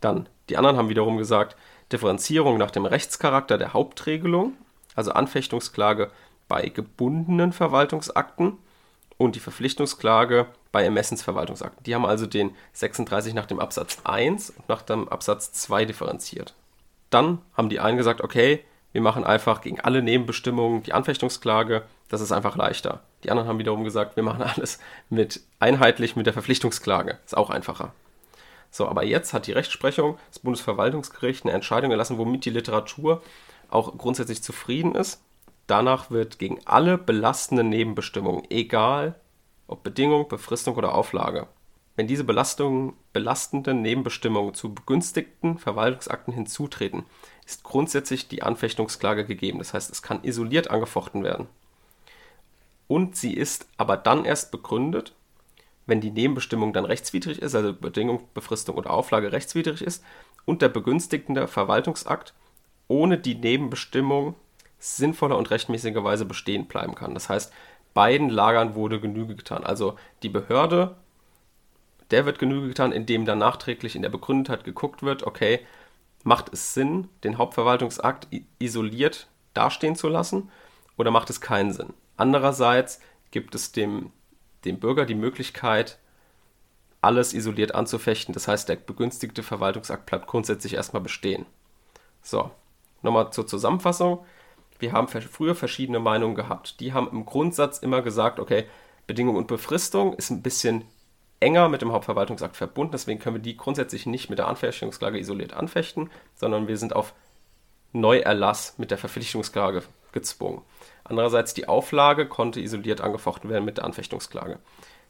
[0.00, 1.56] Dann, die anderen haben wiederum gesagt,
[1.92, 4.54] Differenzierung nach dem Rechtscharakter der Hauptregelung,
[4.94, 6.10] also Anfechtungsklage
[6.48, 8.58] bei gebundenen Verwaltungsakten
[9.18, 11.84] und die Verpflichtungsklage bei Ermessensverwaltungsakten.
[11.84, 16.54] Die haben also den 36 nach dem Absatz 1 und nach dem Absatz 2 differenziert.
[17.10, 18.64] Dann haben die einen gesagt, okay,
[18.96, 23.02] wir machen einfach gegen alle Nebenbestimmungen die Anfechtungsklage, das ist einfach leichter.
[23.24, 24.78] Die anderen haben wiederum gesagt, wir machen alles
[25.10, 27.92] mit einheitlich mit der Verpflichtungsklage, ist auch einfacher.
[28.70, 33.22] So, aber jetzt hat die Rechtsprechung, das Bundesverwaltungsgericht, eine Entscheidung erlassen, womit die Literatur
[33.68, 35.20] auch grundsätzlich zufrieden ist.
[35.66, 39.20] Danach wird gegen alle belastenden Nebenbestimmungen, egal
[39.66, 41.48] ob Bedingung, Befristung oder Auflage,
[41.96, 47.04] wenn diese belastenden Nebenbestimmungen zu begünstigten Verwaltungsakten hinzutreten,
[47.46, 49.58] ist grundsätzlich die Anfechtungsklage gegeben.
[49.58, 51.46] Das heißt, es kann isoliert angefochten werden.
[52.86, 55.14] Und sie ist aber dann erst begründet,
[55.86, 60.04] wenn die Nebenbestimmung dann rechtswidrig ist, also Bedingung, Befristung oder Auflage rechtswidrig ist
[60.44, 62.34] und der begünstigende Verwaltungsakt
[62.88, 64.34] ohne die Nebenbestimmung
[64.78, 67.14] sinnvoller und rechtmäßigerweise bestehen bleiben kann.
[67.14, 67.52] Das heißt,
[67.94, 69.64] beiden Lagern wurde Genüge getan.
[69.64, 70.96] Also die Behörde
[72.10, 75.60] der wird Genüge getan, indem dann nachträglich in der Begründetheit geguckt wird, okay,
[76.22, 80.50] macht es Sinn, den Hauptverwaltungsakt isoliert dastehen zu lassen
[80.96, 81.94] oder macht es keinen Sinn?
[82.16, 84.10] Andererseits gibt es dem,
[84.64, 85.98] dem Bürger die Möglichkeit,
[87.00, 88.34] alles isoliert anzufechten.
[88.34, 91.46] Das heißt, der begünstigte Verwaltungsakt bleibt grundsätzlich erstmal bestehen.
[92.22, 92.50] So,
[93.02, 94.24] nochmal zur Zusammenfassung.
[94.78, 96.80] Wir haben früher verschiedene Meinungen gehabt.
[96.80, 98.64] Die haben im Grundsatz immer gesagt, okay,
[99.06, 100.84] Bedingung und Befristung ist ein bisschen
[101.40, 102.92] enger mit dem Hauptverwaltungsakt verbunden.
[102.92, 107.14] Deswegen können wir die grundsätzlich nicht mit der Anfechtungsklage isoliert anfechten, sondern wir sind auf
[107.92, 110.62] Neuerlass mit der Verpflichtungsklage gezwungen.
[111.04, 114.58] Andererseits die Auflage konnte isoliert angefochten werden mit der Anfechtungsklage.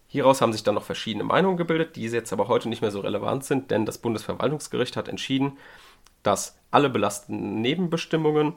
[0.08, 3.00] Hieraus haben sich dann noch verschiedene Meinungen gebildet, die jetzt aber heute nicht mehr so
[3.00, 5.58] relevant sind, denn das Bundesverwaltungsgericht hat entschieden,
[6.22, 8.54] dass alle belastenden Nebenbestimmungen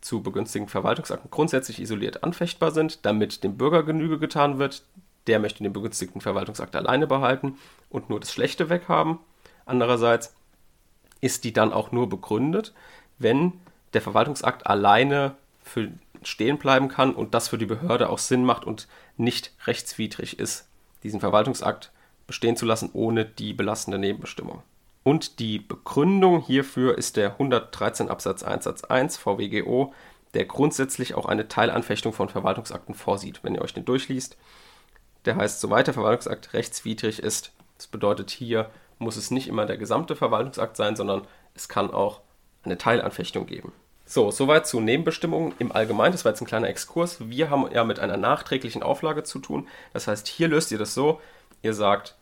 [0.00, 4.84] zu begünstigten Verwaltungsakten grundsätzlich isoliert anfechtbar sind, damit dem Bürger Genüge getan wird.
[5.26, 7.58] Der möchte den begünstigten Verwaltungsakt alleine behalten
[7.90, 9.18] und nur das Schlechte weghaben.
[9.64, 10.34] Andererseits
[11.20, 12.72] ist die dann auch nur begründet,
[13.18, 13.52] wenn
[13.92, 15.90] der Verwaltungsakt alleine für
[16.22, 20.68] stehen bleiben kann und das für die Behörde auch Sinn macht und nicht rechtswidrig ist,
[21.02, 21.92] diesen Verwaltungsakt
[22.26, 24.62] bestehen zu lassen ohne die belastende Nebenbestimmung.
[25.04, 29.94] Und die Begründung hierfür ist der 113 Absatz 1 Satz 1 VWGO,
[30.34, 34.36] der grundsätzlich auch eine Teilanfechtung von Verwaltungsakten vorsieht, wenn ihr euch den durchliest.
[35.26, 39.76] Der heißt, soweit der Verwaltungsakt rechtswidrig ist, das bedeutet hier muss es nicht immer der
[39.76, 42.20] gesamte Verwaltungsakt sein, sondern es kann auch
[42.64, 43.72] eine Teilanfechtung geben.
[44.04, 46.12] So, soweit zu Nebenbestimmungen im Allgemeinen.
[46.12, 47.28] Das war jetzt ein kleiner Exkurs.
[47.28, 49.66] Wir haben ja mit einer nachträglichen Auflage zu tun.
[49.92, 51.20] Das heißt, hier löst ihr das so,
[51.62, 52.14] ihr sagt,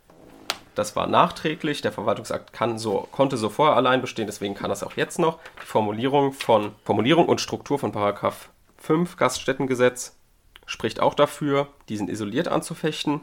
[0.73, 4.83] das war nachträglich, der Verwaltungsakt kann so, konnte so vorher allein bestehen, deswegen kann das
[4.83, 5.39] auch jetzt noch.
[5.61, 10.17] Die Formulierung von Formulierung und Struktur von Paragraph 5 Gaststättengesetz
[10.65, 13.21] spricht auch dafür, diesen isoliert anzufechten.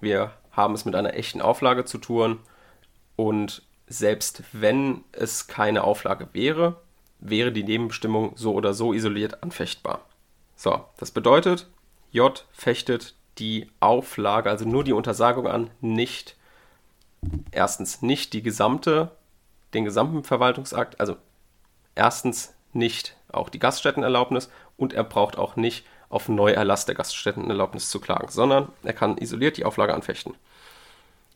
[0.00, 2.38] Wir haben es mit einer echten Auflage zu tun
[3.16, 6.76] und selbst wenn es keine Auflage wäre,
[7.18, 10.06] wäre die Nebenbestimmung so oder so isoliert anfechtbar.
[10.56, 11.68] So, das bedeutet,
[12.12, 16.36] J fechtet die Auflage, also nur die Untersagung an, nicht
[17.50, 19.10] erstens nicht die gesamte,
[19.74, 21.16] den gesamten Verwaltungsakt, also
[21.94, 28.00] erstens nicht auch die Gaststättenerlaubnis und er braucht auch nicht auf Neuerlass der Gaststättenerlaubnis zu
[28.00, 30.34] klagen, sondern er kann isoliert die Auflage anfechten.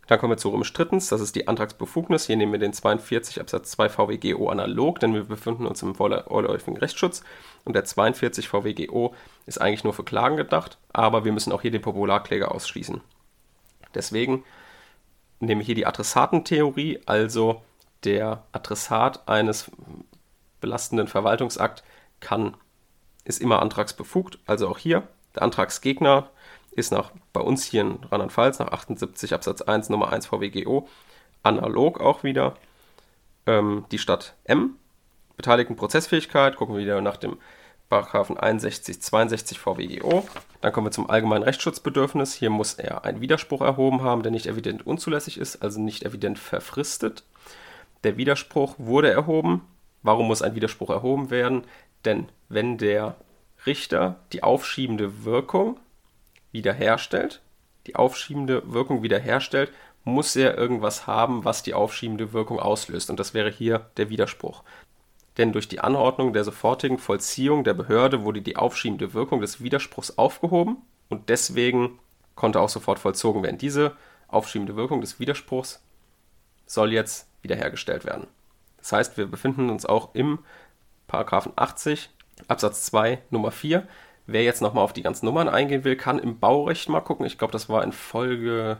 [0.06, 2.26] Dann kommen wir zu römisch drittens, das ist die Antragsbefugnis.
[2.26, 6.76] Hier nehmen wir den 42 Absatz 2 VWGO analog, denn wir befinden uns im vorläufigen
[6.76, 7.22] Rechtsschutz.
[7.64, 9.14] Und der 42 VWGO
[9.46, 13.00] ist eigentlich nur für Klagen gedacht, aber wir müssen auch hier den Popularkläger ausschließen.
[13.94, 14.44] Deswegen
[15.40, 17.62] nehme ich hier die Adressatentheorie, also
[18.02, 19.70] der Adressat eines
[20.60, 21.82] belastenden Verwaltungsakt
[22.20, 22.56] kann,
[23.24, 25.08] ist immer antragsbefugt, also auch hier.
[25.34, 26.30] Der Antragsgegner
[26.72, 30.88] ist nach, bei uns hier in Rheinland-Pfalz nach 78 Absatz 1 Nummer 1 VWGO
[31.42, 32.56] analog auch wieder
[33.46, 34.76] ähm, die Stadt M.
[35.36, 37.38] Beteiligten Prozessfähigkeit, gucken wir wieder nach dem
[37.88, 40.26] Paragraphen 61, 62 VWGO.
[40.60, 42.32] Dann kommen wir zum allgemeinen Rechtsschutzbedürfnis.
[42.34, 46.38] Hier muss er einen Widerspruch erhoben haben, der nicht evident unzulässig ist, also nicht evident
[46.38, 47.24] verfristet.
[48.04, 49.62] Der Widerspruch wurde erhoben.
[50.02, 51.64] Warum muss ein Widerspruch erhoben werden?
[52.04, 53.16] Denn wenn der
[53.66, 55.78] Richter die aufschiebende Wirkung
[56.52, 57.40] wiederherstellt,
[57.86, 59.72] die aufschiebende Wirkung wiederherstellt,
[60.04, 63.10] muss er irgendwas haben, was die aufschiebende Wirkung auslöst.
[63.10, 64.62] Und das wäre hier der Widerspruch.
[65.38, 70.16] Denn durch die Anordnung der sofortigen Vollziehung der Behörde wurde die aufschiebende Wirkung des Widerspruchs
[70.16, 70.76] aufgehoben
[71.08, 71.98] und deswegen
[72.34, 73.58] konnte auch sofort vollzogen werden.
[73.58, 73.96] Diese
[74.28, 75.82] aufschiebende Wirkung des Widerspruchs
[76.66, 78.26] soll jetzt wiederhergestellt werden.
[78.78, 80.38] Das heißt, wir befinden uns auch im
[81.06, 82.10] Paragraphen 80
[82.48, 83.86] Absatz 2 Nummer 4
[84.26, 87.26] Wer jetzt nochmal auf die ganzen Nummern eingehen will, kann im Baurecht mal gucken.
[87.26, 88.78] Ich glaube, das war in Folge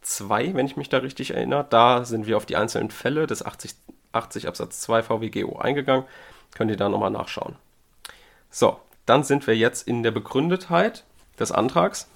[0.00, 1.66] 2, wenn ich mich da richtig erinnere.
[1.68, 3.74] Da sind wir auf die einzelnen Fälle des 80,
[4.12, 6.06] 80 Absatz 2 VWGO eingegangen.
[6.54, 7.56] Könnt ihr da nochmal nachschauen.
[8.50, 11.04] So, dann sind wir jetzt in der Begründetheit
[11.38, 12.08] des Antrags.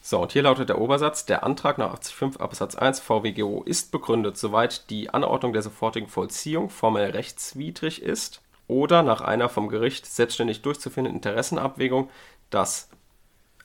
[0.00, 4.38] So, und hier lautet der Obersatz, der Antrag nach 85 Absatz 1 VWGO ist begründet,
[4.38, 10.62] soweit die Anordnung der sofortigen Vollziehung formell rechtswidrig ist oder nach einer vom Gericht selbstständig
[10.62, 12.10] durchzuführenden Interessenabwägung
[12.50, 12.88] das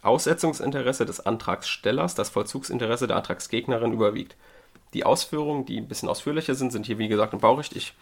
[0.01, 4.35] Aussetzungsinteresse des Antragstellers, das Vollzugsinteresse der Antragsgegnerin überwiegt.
[4.93, 7.75] Die Ausführungen, die ein bisschen ausführlicher sind, sind hier wie gesagt im Baurecht.
[7.75, 7.93] Ich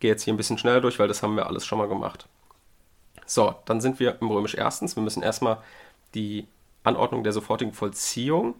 [0.00, 2.26] gehe jetzt hier ein bisschen schneller durch, weil das haben wir alles schon mal gemacht.
[3.26, 4.96] So, dann sind wir im Römisch erstens.
[4.96, 5.58] Wir müssen erstmal
[6.14, 6.46] die
[6.84, 8.54] Anordnung der sofortigen Vollziehung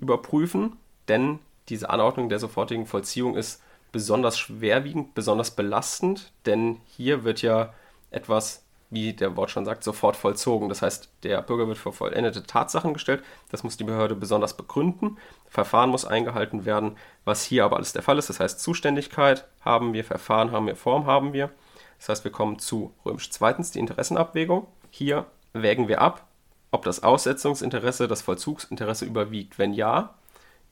[0.00, 0.76] überprüfen,
[1.08, 3.62] denn diese Anordnung der sofortigen Vollziehung ist
[3.92, 7.72] besonders schwerwiegend, besonders belastend, denn hier wird ja
[8.10, 10.68] etwas, wie der Wort schon sagt, sofort vollzogen.
[10.68, 15.18] Das heißt, der Bürger wird vor vollendete Tatsachen gestellt, das muss die Behörde besonders begründen,
[15.48, 18.28] Verfahren muss eingehalten werden, was hier aber alles der Fall ist.
[18.30, 21.50] Das heißt, Zuständigkeit haben wir, Verfahren haben wir, Form haben wir.
[21.98, 24.66] Das heißt, wir kommen zu römisch zweitens die Interessenabwägung.
[24.90, 26.26] Hier wägen wir ab,
[26.70, 29.58] ob das Aussetzungsinteresse das Vollzugsinteresse überwiegt.
[29.58, 30.14] Wenn ja,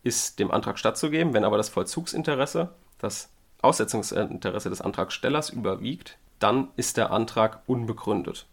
[0.07, 1.35] ist dem Antrag stattzugeben.
[1.35, 3.31] Wenn aber das Vollzugsinteresse das
[3.63, 8.47] Aussetzungsinteresse des Antragstellers überwiegt, dann ist der Antrag unbegründet.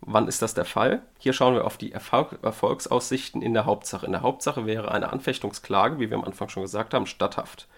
[0.00, 1.02] Wann ist das der Fall?
[1.18, 4.06] Hier schauen wir auf die Erfolg Erfolgsaussichten in der Hauptsache.
[4.06, 7.68] In der Hauptsache wäre eine Anfechtungsklage, wie wir am Anfang schon gesagt haben, statthaft.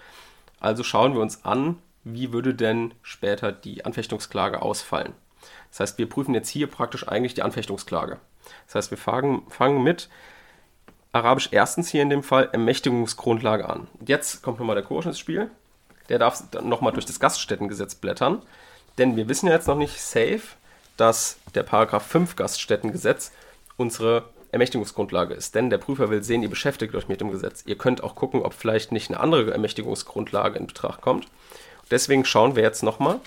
[0.60, 5.14] Also schauen wir uns an, wie würde denn später die Anfechtungsklage ausfallen.
[5.70, 8.20] Das heißt, wir prüfen jetzt hier praktisch eigentlich die Anfechtungsklage.
[8.66, 10.08] Das heißt, wir fangen, fangen mit
[11.12, 13.88] Arabisch erstens hier in dem Fall Ermächtigungsgrundlage an.
[14.06, 15.50] Jetzt kommt nochmal der Kurs ins Spiel.
[16.08, 18.42] Der darf nochmal durch das Gaststättengesetz blättern.
[18.98, 20.42] Denn wir wissen ja jetzt noch nicht safe,
[20.96, 23.32] dass der Paragraph 5 Gaststättengesetz
[23.76, 25.54] unsere Ermächtigungsgrundlage ist.
[25.54, 27.64] Denn der Prüfer will sehen, ihr beschäftigt euch mit dem Gesetz.
[27.66, 31.26] Ihr könnt auch gucken, ob vielleicht nicht eine andere Ermächtigungsgrundlage in Betracht kommt.
[31.90, 33.20] Deswegen schauen wir jetzt nochmal,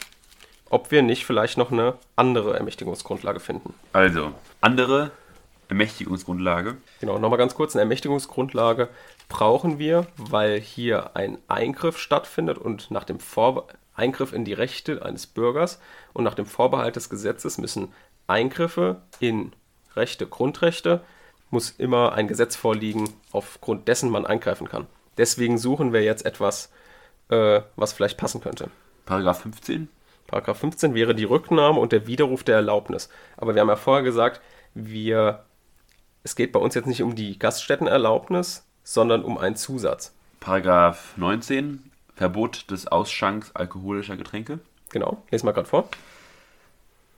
[0.69, 3.73] ob wir nicht vielleicht noch eine andere Ermächtigungsgrundlage finden.
[3.93, 5.11] Also, andere
[5.69, 6.77] Ermächtigungsgrundlage.
[6.99, 8.89] Genau, nochmal ganz kurz, eine Ermächtigungsgrundlage
[9.29, 15.03] brauchen wir, weil hier ein Eingriff stattfindet und nach dem Vorbe Eingriff in die Rechte
[15.05, 15.79] eines Bürgers
[16.13, 17.93] und nach dem Vorbehalt des Gesetzes müssen
[18.27, 19.53] Eingriffe in
[19.95, 21.01] Rechte, Grundrechte,
[21.49, 24.87] muss immer ein Gesetz vorliegen, aufgrund dessen man eingreifen kann.
[25.17, 26.71] Deswegen suchen wir jetzt etwas,
[27.29, 28.69] äh, was vielleicht passen könnte.
[29.05, 29.87] Paragraph 15?
[30.27, 33.09] Paragraph 15 wäre die Rücknahme und der Widerruf der Erlaubnis.
[33.37, 34.41] Aber wir haben ja vorher gesagt,
[34.73, 35.45] wir,
[36.25, 40.11] es geht bei uns jetzt nicht um die Gaststättenerlaubnis, sondern um einen Zusatz.
[40.39, 44.59] Paragraph 19, Verbot des Ausschanks alkoholischer Getränke.
[44.89, 45.87] Genau, lesen wir gerade vor.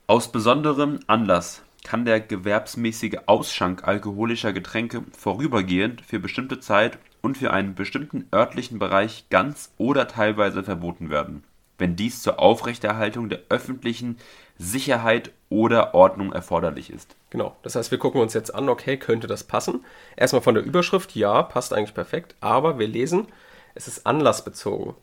[0.07, 7.51] Aus besonderem Anlass kann der gewerbsmäßige Ausschank alkoholischer Getränke vorübergehend für bestimmte Zeit und für
[7.51, 11.45] einen bestimmten örtlichen Bereich ganz oder teilweise verboten werden,
[11.77, 14.17] wenn dies zur Aufrechterhaltung der öffentlichen
[14.57, 17.15] Sicherheit oder Ordnung erforderlich ist.
[17.29, 19.85] Genau, das heißt, wir gucken uns jetzt an, okay, könnte das passen?
[20.15, 23.27] Erstmal von der Überschrift, ja, passt eigentlich perfekt, aber wir lesen,
[23.75, 24.95] es ist anlassbezogen.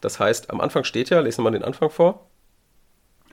[0.00, 2.26] Das heißt, am Anfang steht ja, lesen wir mal den Anfang vor.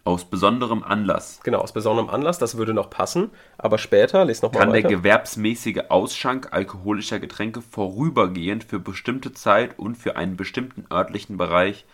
[0.05, 1.39] Aus besonderem Anlass.
[1.43, 4.89] Genau, aus besonderem Anlass, das würde noch passen, aber später, lesen noch mal Kann weiter.
[4.89, 11.85] der gewerbsmäßige Ausschank alkoholischer Getränke vorübergehend für bestimmte Zeit und für einen bestimmten örtlichen Bereich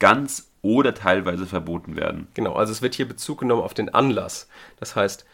[0.00, 2.26] ganz oder teilweise verboten werden.
[2.34, 4.48] Genau, also es wird hier Bezug genommen auf den Anlass.
[4.78, 5.24] Das heißt,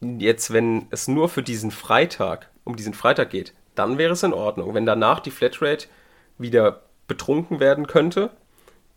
[0.00, 4.32] jetzt, wenn es nur für diesen Freitag, um diesen Freitag geht, dann wäre es in
[4.32, 4.74] Ordnung.
[4.74, 5.88] Wenn danach die Flatrate
[6.38, 8.30] wieder betrunken werden könnte,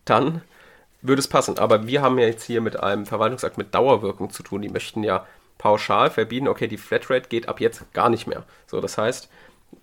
[0.06, 0.42] dann
[1.02, 1.58] würde es passen.
[1.58, 4.62] Aber wir haben ja jetzt hier mit einem Verwaltungsakt mit Dauerwirkung zu tun.
[4.62, 5.26] Die möchten ja
[5.58, 8.44] pauschal verbieten, okay, die Flatrate geht ab jetzt gar nicht mehr.
[8.68, 9.30] So, das heißt,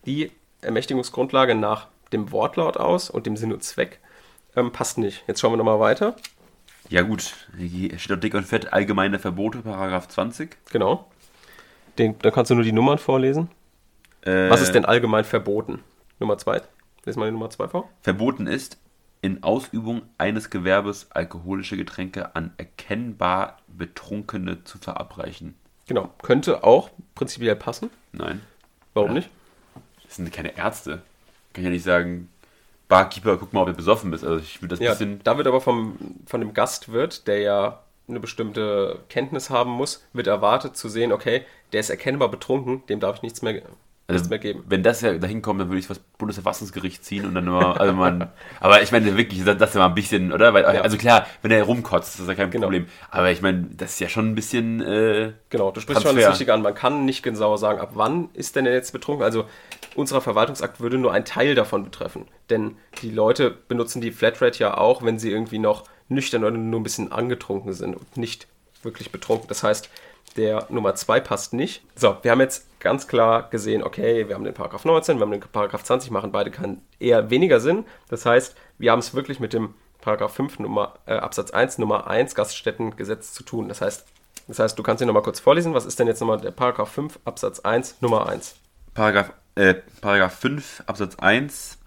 [0.07, 4.01] die Ermächtigungsgrundlage nach dem Wortlaut aus und dem Sinn und Zweck
[4.57, 5.25] ähm, passt nicht.
[5.27, 6.17] Jetzt schauen wir nochmal weiter.
[6.89, 10.57] Ja gut, hier steht doch dick und fett allgemeine Verbote, Paragraph 20.
[10.73, 11.11] Genau.
[11.99, 13.51] Den, dann kannst du nur die Nummern vorlesen.
[14.23, 15.81] Äh, Was ist denn allgemein verboten?
[16.19, 16.63] Nummer 2.
[17.05, 17.89] Lesen wir die Nummer 2 vor.
[18.03, 18.79] Verboten ist,
[19.21, 25.55] in Ausübung eines Gewerbes alkoholische Getränke an erkennbar Betrunkene zu verabreichen.
[25.87, 26.13] Genau.
[26.23, 27.91] Könnte auch prinzipiell passen.
[28.13, 28.41] Nein,
[28.95, 29.15] Warum Ja.
[29.17, 29.31] nicht?
[30.05, 31.03] das sind keine Ärzte.
[31.53, 32.29] Kann ja nicht sagen,
[32.89, 34.25] Barkeeper, guck mal, ob du besoffen bist.
[34.25, 35.21] Also ich würde das Ja, bisschen.
[35.23, 40.27] da wird aber vom, von dem Gastwirt, der ja eine bestimmte Kenntnis haben muss, wird
[40.27, 43.61] erwartet zu sehen, okay, der ist erkennbar betrunken, dem darf ich nichts mehr,
[44.11, 44.65] Also, mehr geben.
[44.67, 47.93] wenn das ja dahin kommt, dann würde ich was Bundesverfassungsgericht ziehen und dann immer, also
[47.93, 48.31] man,
[48.61, 50.55] aber ich meine wirklich, das das ist ja mal ein bisschen, oder?
[50.55, 50.81] Weil, Ja.
[50.81, 52.67] Also klar, wenn er rumkotzt, ist das ja kein Genau.
[52.69, 52.87] Problem.
[53.11, 56.21] Aber ich meine, das ist ja schon ein bisschen, äh, Genau, du sprichst schon Transfer.
[56.23, 56.63] das Richtige an.
[56.63, 59.25] Man kann nicht genau sagen, ab wann ist denn der jetzt betrunken.
[59.25, 59.45] Also
[59.95, 62.27] unser Verwaltungsakt würde nur einen Teil davon betreffen.
[62.49, 66.81] Denn die Leute benutzen die Flatrate ja auch, wenn sie irgendwie noch nüchtern oder nur
[66.81, 68.47] ein bisschen angetrunken sind und nicht
[68.83, 69.49] wirklich betrunken.
[69.49, 69.91] Das heißt,
[70.39, 71.83] der Nummer 2 passt nicht.
[71.95, 75.33] So, wir haben jetzt ganz klar gesehen, okay, wir haben den Paragraph 19, wir haben
[75.33, 77.85] den Paragraph 20, machen beide keinen eher weniger Sinn.
[78.09, 82.09] Das heißt, wir haben es wirklich mit dem Paragraph 5 Nummer, äh, Absatz 1 Nummer
[82.09, 83.69] 1 Gaststättengesetz zu tun.
[83.69, 84.07] Das heißt,
[84.47, 85.75] das heißt, du kannst ihn nochmal kurz vorlesen.
[85.75, 88.57] Was ist denn jetzt nochmal der Paragraph 5 Absatz 1 Nummer 1?
[88.95, 91.79] Paragraph, äh, Paragraph 5 Absatz 1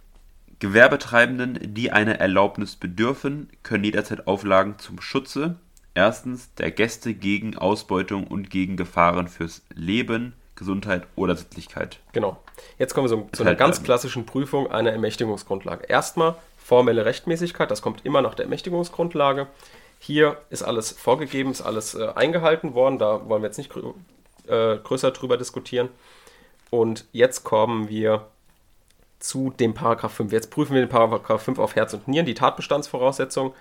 [0.59, 5.55] Gewerbetreibenden, die einer Erlaubnis bedürfen, können jederzeit Auflagen zum Schutze
[5.93, 11.97] erstens der Gäste gegen Ausbeutung und gegen Gefahren fürs Leben, Gesundheit oder Sittlichkeit.
[12.13, 12.37] Genau.
[12.77, 15.85] Jetzt kommen wir so, zu einer halt, ganz klassischen Prüfung einer Ermächtigungsgrundlage.
[15.87, 19.47] Erstmal formelle Rechtmäßigkeit, das kommt immer nach der Ermächtigungsgrundlage.
[19.97, 23.93] Hier ist alles vorgegeben, ist alles äh, eingehalten worden, da wollen wir jetzt nicht grö
[24.47, 25.89] äh, größer drüber diskutieren.
[26.69, 28.27] Und jetzt kommen wir
[29.17, 30.31] zu dem Paragraph 5.
[30.31, 33.53] Jetzt prüfen wir den Paragraph 5 auf Herz und Nieren, die Tatbestandsvoraussetzungen.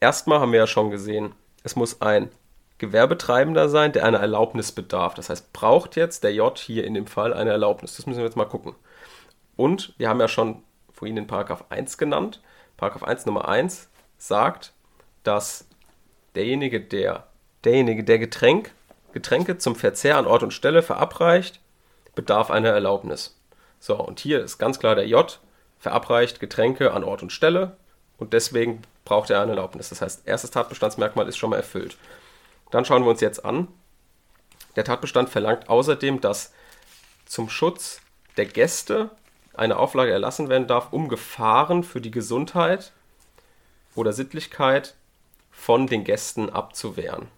[0.00, 1.32] Erstmal haben wir ja schon gesehen,
[1.64, 2.30] es muss ein
[2.80, 5.12] Gewerbetreibender sein, der einer Erlaubnis bedarf.
[5.14, 7.96] Das heißt, braucht jetzt der J hier in dem Fall eine Erlaubnis?
[7.96, 8.74] Das müssen wir jetzt mal gucken.
[9.54, 10.62] Und wir haben ja schon
[10.92, 12.40] vorhin den Paragraph 1 genannt.
[12.78, 14.72] Paragraph 1 Nummer 1 sagt,
[15.22, 15.66] dass
[16.34, 17.26] derjenige, der
[17.64, 18.72] derjenige, der Getränk
[19.12, 21.60] Getränke zum Verzehr an Ort und Stelle verabreicht,
[22.14, 23.36] bedarf einer Erlaubnis.
[23.78, 25.38] So, und hier ist ganz klar der J,
[25.78, 27.76] verabreicht Getränke an Ort und Stelle
[28.18, 29.88] und deswegen braucht er eine Erlaubnis.
[29.88, 31.96] Das heißt, erstes Tatbestandsmerkmal ist schon mal erfüllt.
[32.70, 33.68] Dann schauen wir uns jetzt an.
[34.76, 36.52] Der Tatbestand verlangt außerdem, dass
[37.26, 38.00] zum Schutz
[38.36, 39.10] der Gäste
[39.54, 42.92] eine Auflage erlassen werden darf, um Gefahren für die Gesundheit
[43.94, 44.94] oder Sittlichkeit
[45.50, 47.28] von den Gästen abzuwehren.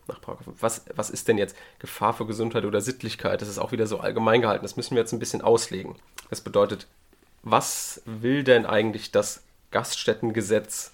[0.61, 3.43] Was, was ist denn jetzt Gefahr für Gesundheit oder Sittlichkeit?
[3.43, 4.65] Das ist auch wieder so allgemein gehalten.
[4.65, 5.97] Das müssen wir jetzt ein bisschen auslegen.
[6.31, 6.87] Das bedeutet,
[7.43, 10.93] was will denn eigentlich das Gaststättengesetz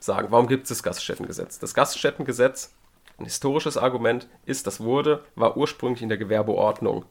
[0.00, 0.28] sagen?
[0.30, 1.60] Warum gibt es das Gaststättengesetz?
[1.60, 2.72] Das Gaststättengesetz,
[3.18, 7.04] ein historisches Argument, ist, das wurde, war ursprünglich in der Gewerbeordnung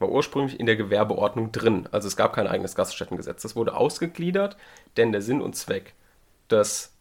[0.00, 1.88] war ursprünglich in der Gewerbeordnung drin.
[1.92, 3.42] Also es gab kein eigenes Gaststättengesetz.
[3.42, 4.56] Das wurde ausgegliedert,
[4.96, 5.94] denn der Sinn und Zweck
[6.50, 6.92] des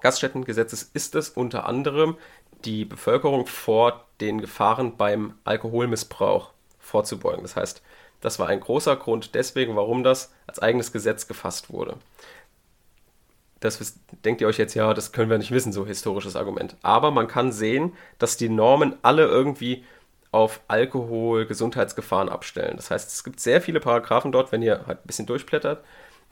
[0.00, 2.16] Gaststättengesetzes ist es unter anderem,
[2.64, 7.42] die Bevölkerung vor den Gefahren beim Alkoholmissbrauch vorzubeugen.
[7.42, 7.82] Das heißt,
[8.20, 11.96] das war ein großer Grund deswegen, warum das als eigenes Gesetz gefasst wurde.
[13.64, 16.76] Das denkt ihr euch jetzt, ja, das können wir nicht wissen, so historisches Argument.
[16.82, 19.84] Aber man kann sehen, dass die Normen alle irgendwie
[20.32, 22.76] auf Alkohol, Gesundheitsgefahren abstellen.
[22.76, 25.82] Das heißt, es gibt sehr viele Paragraphen dort, wenn ihr halt ein bisschen durchblättert,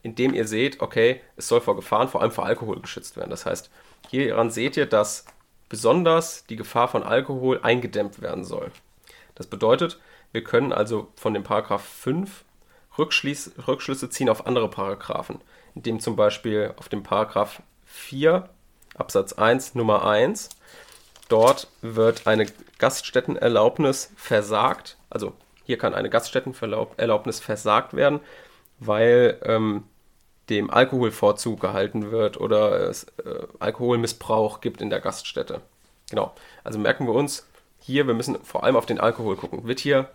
[0.03, 3.31] in dem ihr seht, okay, es soll vor Gefahren, vor allem vor Alkohol geschützt werden.
[3.31, 3.71] Das heißt,
[4.11, 5.25] hieran seht ihr, dass
[5.71, 8.71] besonders die Gefahr von Alkohol eingedämmt werden soll.
[9.37, 9.99] Das bedeutet,
[10.33, 12.45] wir können also von dem Paragraph 5
[12.99, 15.41] Rückschließ, Rückschlüsse ziehen auf andere Paragraphen,
[15.75, 18.49] indem zum Beispiel auf dem Paragraph 4
[18.95, 20.51] Absatz 1 Nummer 1
[21.29, 22.47] dort wird eine
[22.79, 24.99] Gaststättenerlaubnis versagt.
[25.09, 25.33] Also
[25.65, 28.21] hier kann eine Gaststättenerlaubnis versagt werden,
[28.81, 29.85] weil ähm,
[30.51, 35.63] dem Alkoholvorzug gehalten wird oder es äh, Alkoholmissbrauch gibt in der Gaststätte.
[36.11, 36.35] Genau.
[36.65, 37.47] Also merken wir uns
[37.79, 39.67] hier, wir müssen vor allem auf den Alkohol gucken.
[39.67, 40.11] Wird hier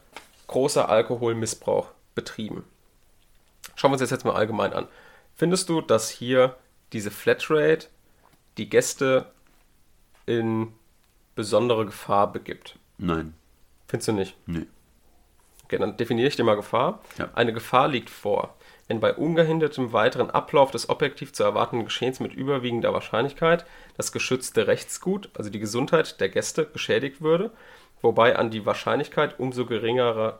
[0.47, 2.63] großer Alkoholmissbrauch betrieben?
[3.75, 4.87] Schauen wir uns das jetzt mal allgemein an.
[5.37, 6.57] Findest du, dass hier
[6.93, 7.87] diese Flatrate
[8.57, 9.31] die Gäste
[10.25, 10.73] in
[11.35, 12.77] besondere Gefahr begibt.
[12.97, 13.35] Nein.
[13.87, 14.35] Findest du nicht?
[14.47, 14.65] Nee.
[15.63, 17.01] Okay, dann definiere ich dir mal Gefahr.
[17.17, 17.29] Ja.
[17.35, 18.55] Eine Gefahr liegt vor,
[18.87, 23.65] wenn bei ungehindertem weiteren Ablauf des objektiv zu erwartenden Geschehens mit überwiegender Wahrscheinlichkeit
[23.95, 27.51] das geschützte Rechtsgut, also die Gesundheit der Gäste, geschädigt würde,
[28.01, 30.39] wobei an die Wahrscheinlichkeit umso geringere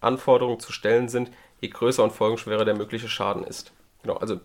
[0.00, 1.30] Anforderungen zu stellen sind,
[1.60, 3.72] je größer und folgenschwerer der mögliche Schaden ist.
[4.02, 4.40] Genau, also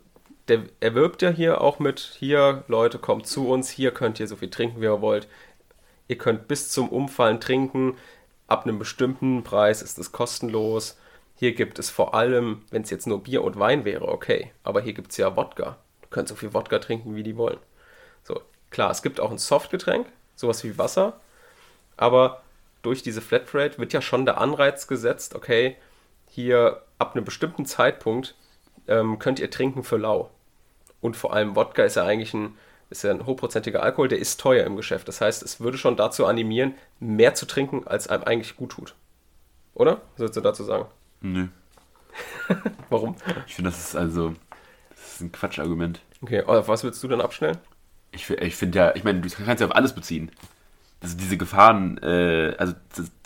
[0.47, 4.35] der erwirbt ja hier auch mit, hier Leute, kommt zu uns, hier könnt ihr so
[4.35, 5.27] viel trinken, wie ihr wollt.
[6.07, 7.97] Ihr könnt bis zum Umfallen trinken,
[8.47, 10.97] ab einem bestimmten Preis ist es kostenlos.
[11.35, 14.81] Hier gibt es vor allem, wenn es jetzt nur Bier und Wein wäre, okay, aber
[14.81, 15.77] hier gibt es ja Wodka.
[16.01, 17.59] Du könnt so viel Wodka trinken, wie die wollen.
[18.23, 21.19] So, klar, es gibt auch ein Softgetränk, sowas wie Wasser,
[21.97, 22.41] aber
[22.81, 25.75] durch diese Flatrate wird ja schon der Anreiz gesetzt, okay,
[26.29, 28.35] hier ab einem bestimmten Zeitpunkt
[28.87, 30.29] ähm, könnt ihr trinken für lau.
[31.01, 32.55] Und vor allem Wodka ist ja eigentlich ein,
[32.89, 35.07] ist ja ein hochprozentiger Alkohol, der ist teuer im Geschäft.
[35.07, 38.95] Das heißt, es würde schon dazu animieren, mehr zu trinken, als einem eigentlich gut tut.
[39.73, 40.01] Oder?
[40.13, 40.85] Was würdest du dazu sagen?
[41.21, 41.47] Nö.
[42.89, 43.15] Warum?
[43.45, 44.33] Ich finde, das ist also,
[44.89, 46.01] das ist ein Quatschargument.
[46.21, 47.57] Okay, auf was würdest du dann abstellen?
[48.11, 50.31] Ich, ich finde ja, ich meine, du kannst ja auf alles beziehen.
[51.01, 52.73] Also diese Gefahren, äh, also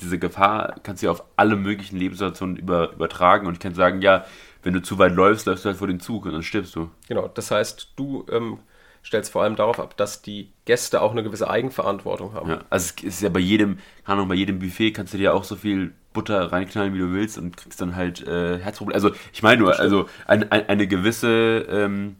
[0.01, 4.01] diese Gefahr kannst du ja auf alle möglichen Lebenssituationen über, übertragen und ich kann sagen,
[4.01, 4.25] ja,
[4.63, 6.89] wenn du zu weit läufst, läufst du halt vor den Zug und dann stirbst du.
[7.07, 8.59] Genau, das heißt, du ähm,
[9.03, 12.49] stellst vor allem darauf ab, dass die Gäste auch eine gewisse Eigenverantwortung haben.
[12.49, 15.33] Ja, also es ist ja bei jedem, keine Ahnung, bei jedem Buffet kannst du dir
[15.33, 18.95] auch so viel Butter reinknallen, wie du willst und kriegst dann halt äh, Herzprobleme.
[18.95, 22.17] Also ich meine nur, also ein, ein, eine gewisse, ähm,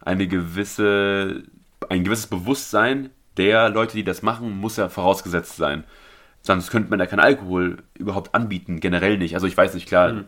[0.00, 1.42] eine gewisse,
[1.88, 5.84] ein gewisses Bewusstsein der Leute, die das machen, muss ja vorausgesetzt sein.
[6.42, 9.34] Sonst könnte man ja keinen Alkohol überhaupt anbieten, generell nicht.
[9.34, 10.24] Also ich weiß nicht, klar, mhm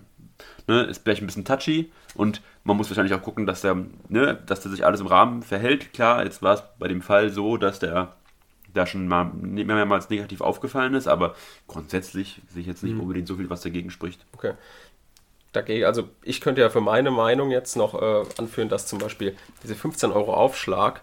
[0.66, 3.76] ne, ist vielleicht ein bisschen touchy und man muss wahrscheinlich auch gucken, dass der,
[4.09, 5.93] ne, dass der sich alles im Rahmen verhält.
[5.93, 8.14] Klar, jetzt war es bei dem Fall so, dass der
[8.74, 11.34] da schon mal mehrmals negativ aufgefallen ist, aber
[11.66, 13.01] grundsätzlich sehe ich jetzt nicht mhm.
[13.01, 14.24] unbedingt so viel, was dagegen spricht.
[14.34, 14.55] Okay.
[15.53, 19.34] Dagegen, also ich könnte ja für meine Meinung jetzt noch äh, anführen, dass zum Beispiel
[19.62, 21.03] diese 15 Euro Aufschlag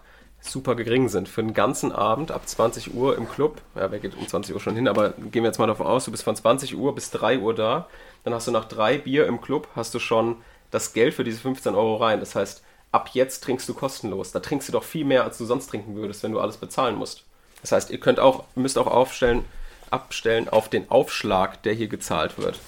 [0.50, 1.28] super gering sind.
[1.28, 4.60] Für einen ganzen Abend ab 20 Uhr im Club, ja, wer geht um 20 Uhr
[4.60, 7.10] schon hin, aber gehen wir jetzt mal davon aus, du bist von 20 Uhr bis
[7.10, 7.88] 3 Uhr da,
[8.24, 10.36] dann hast du nach drei Bier im Club, hast du schon
[10.70, 12.20] das Geld für diese 15 Euro rein.
[12.20, 14.32] Das heißt, ab jetzt trinkst du kostenlos.
[14.32, 16.96] Da trinkst du doch viel mehr, als du sonst trinken würdest, wenn du alles bezahlen
[16.96, 17.24] musst.
[17.62, 19.44] Das heißt, ihr könnt auch, müsst auch aufstellen,
[19.90, 22.58] abstellen auf den Aufschlag, der hier gezahlt wird.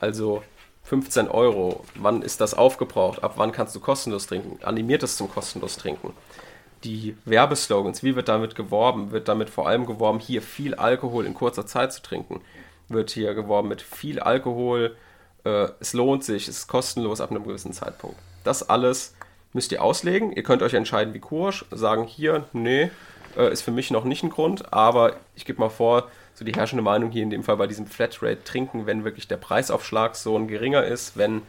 [0.00, 0.42] Also
[0.84, 1.84] 15 Euro.
[1.94, 3.22] Wann ist das aufgebraucht?
[3.22, 4.62] Ab wann kannst du kostenlos trinken?
[4.64, 6.12] Animiert es zum kostenlos trinken.
[6.84, 9.10] Die Werbeslogans, wie wird damit geworben?
[9.10, 12.40] Wird damit vor allem geworben, hier viel Alkohol in kurzer Zeit zu trinken?
[12.88, 14.96] Wird hier geworben mit viel Alkohol,
[15.44, 18.16] äh, es lohnt sich, es ist kostenlos ab einem gewissen Zeitpunkt.
[18.44, 19.14] Das alles
[19.52, 20.32] müsst ihr auslegen.
[20.32, 22.90] Ihr könnt euch entscheiden wie Kursch, sagen hier, nee,
[23.36, 26.54] äh, ist für mich noch nicht ein Grund, aber ich gebe mal vor, so die
[26.54, 30.36] herrschende Meinung hier in dem Fall bei diesem Flatrate trinken, wenn wirklich der Preisaufschlag so
[30.36, 31.42] ein geringer ist, wenn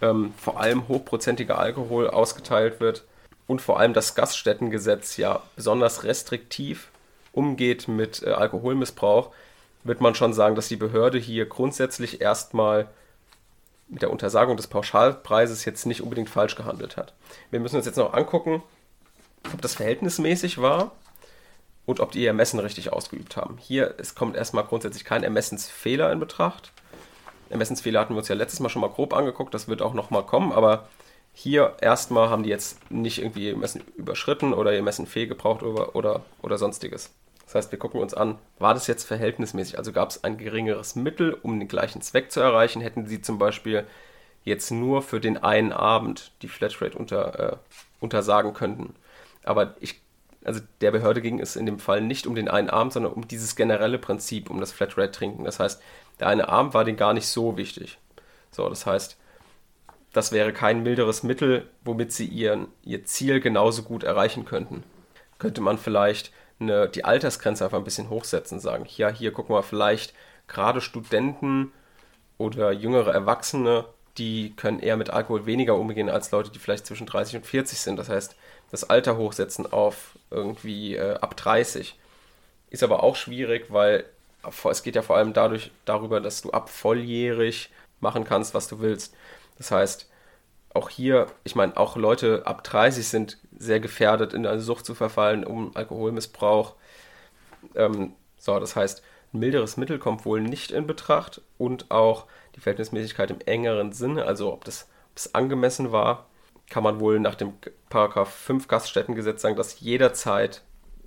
[0.00, 3.04] ähm, vor allem hochprozentiger Alkohol ausgeteilt wird
[3.52, 6.88] und vor allem das Gaststättengesetz ja besonders restriktiv
[7.32, 9.30] umgeht mit äh, Alkoholmissbrauch,
[9.84, 12.88] wird man schon sagen, dass die Behörde hier grundsätzlich erstmal
[13.88, 17.12] mit der Untersagung des Pauschalpreises jetzt nicht unbedingt falsch gehandelt hat.
[17.50, 18.62] Wir müssen uns jetzt noch angucken,
[19.52, 20.92] ob das verhältnismäßig war
[21.84, 23.58] und ob die ihr Ermessen richtig ausgeübt haben.
[23.58, 26.72] Hier es kommt erstmal grundsätzlich kein Ermessensfehler in Betracht.
[27.50, 30.24] Ermessensfehler hatten wir uns ja letztes Mal schon mal grob angeguckt, das wird auch nochmal
[30.24, 30.88] kommen, aber
[31.32, 35.96] hier erstmal haben die jetzt nicht irgendwie ihr Messen überschritten oder ihr Messen fehlgebraucht oder,
[35.96, 37.10] oder, oder sonstiges.
[37.46, 39.78] Das heißt, wir gucken uns an, war das jetzt verhältnismäßig?
[39.78, 42.80] Also gab es ein geringeres Mittel, um den gleichen Zweck zu erreichen?
[42.80, 43.86] Hätten sie zum Beispiel
[44.44, 47.56] jetzt nur für den einen Abend die Flatrate unter, äh,
[48.00, 48.94] untersagen könnten?
[49.44, 50.02] Aber ich
[50.44, 53.28] also der Behörde ging es in dem Fall nicht um den einen Abend, sondern um
[53.28, 55.44] dieses generelle Prinzip, um das Flatrate-Trinken.
[55.44, 55.80] Das heißt,
[56.20, 57.98] der eine Abend war denen gar nicht so wichtig.
[58.50, 59.16] So, das heißt,
[60.12, 64.84] das wäre kein milderes Mittel, womit sie ihren, ihr Ziel genauso gut erreichen könnten.
[65.38, 69.62] Könnte man vielleicht eine, die Altersgrenze einfach ein bisschen hochsetzen, sagen, ja, hier gucken wir
[69.62, 70.14] vielleicht
[70.46, 71.72] gerade Studenten
[72.38, 73.86] oder jüngere Erwachsene,
[74.18, 77.80] die können eher mit Alkohol weniger umgehen als Leute, die vielleicht zwischen 30 und 40
[77.80, 77.96] sind.
[77.96, 78.36] Das heißt,
[78.70, 81.98] das Alter hochsetzen auf irgendwie äh, ab 30.
[82.68, 84.04] Ist aber auch schwierig, weil
[84.70, 88.80] es geht ja vor allem dadurch darüber, dass du ab volljährig machen kannst, was du
[88.80, 89.14] willst.
[89.58, 90.08] Das heißt,
[90.74, 94.94] auch hier, ich meine, auch Leute ab 30 sind sehr gefährdet, in eine Sucht zu
[94.94, 96.74] verfallen, um Alkoholmissbrauch.
[97.74, 102.26] Ähm, so, das heißt, ein milderes Mittel kommt wohl nicht in Betracht und auch
[102.56, 106.26] die Verhältnismäßigkeit im engeren Sinne, also ob das, ob das angemessen war,
[106.70, 107.54] kann man wohl nach dem
[107.88, 110.62] Paragraph 5 Gaststättengesetz sagen, dass jederzeit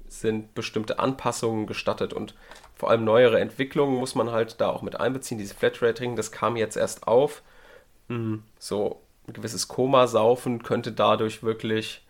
[0.08, 2.36] sind bestimmte Anpassungen gestattet und
[2.76, 5.38] vor allem neuere Entwicklungen muss man halt da auch mit einbeziehen.
[5.38, 7.42] Diese Flatrating, das kam jetzt erst auf.
[8.08, 8.44] Mhm.
[8.60, 12.06] So ein gewisses Komasaufen könnte dadurch wirklich,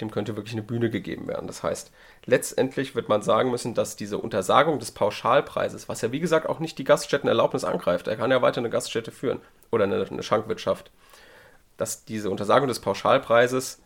[0.00, 1.46] dem könnte wirklich eine Bühne gegeben werden.
[1.46, 1.92] Das heißt,
[2.24, 6.58] letztendlich wird man sagen müssen, dass diese Untersagung des Pauschalpreises, was ja wie gesagt auch
[6.58, 10.90] nicht die Gaststättenerlaubnis angreift, er kann ja weiter eine Gaststätte führen oder eine, eine Schankwirtschaft,
[11.76, 13.82] dass diese Untersagung des Pauschalpreises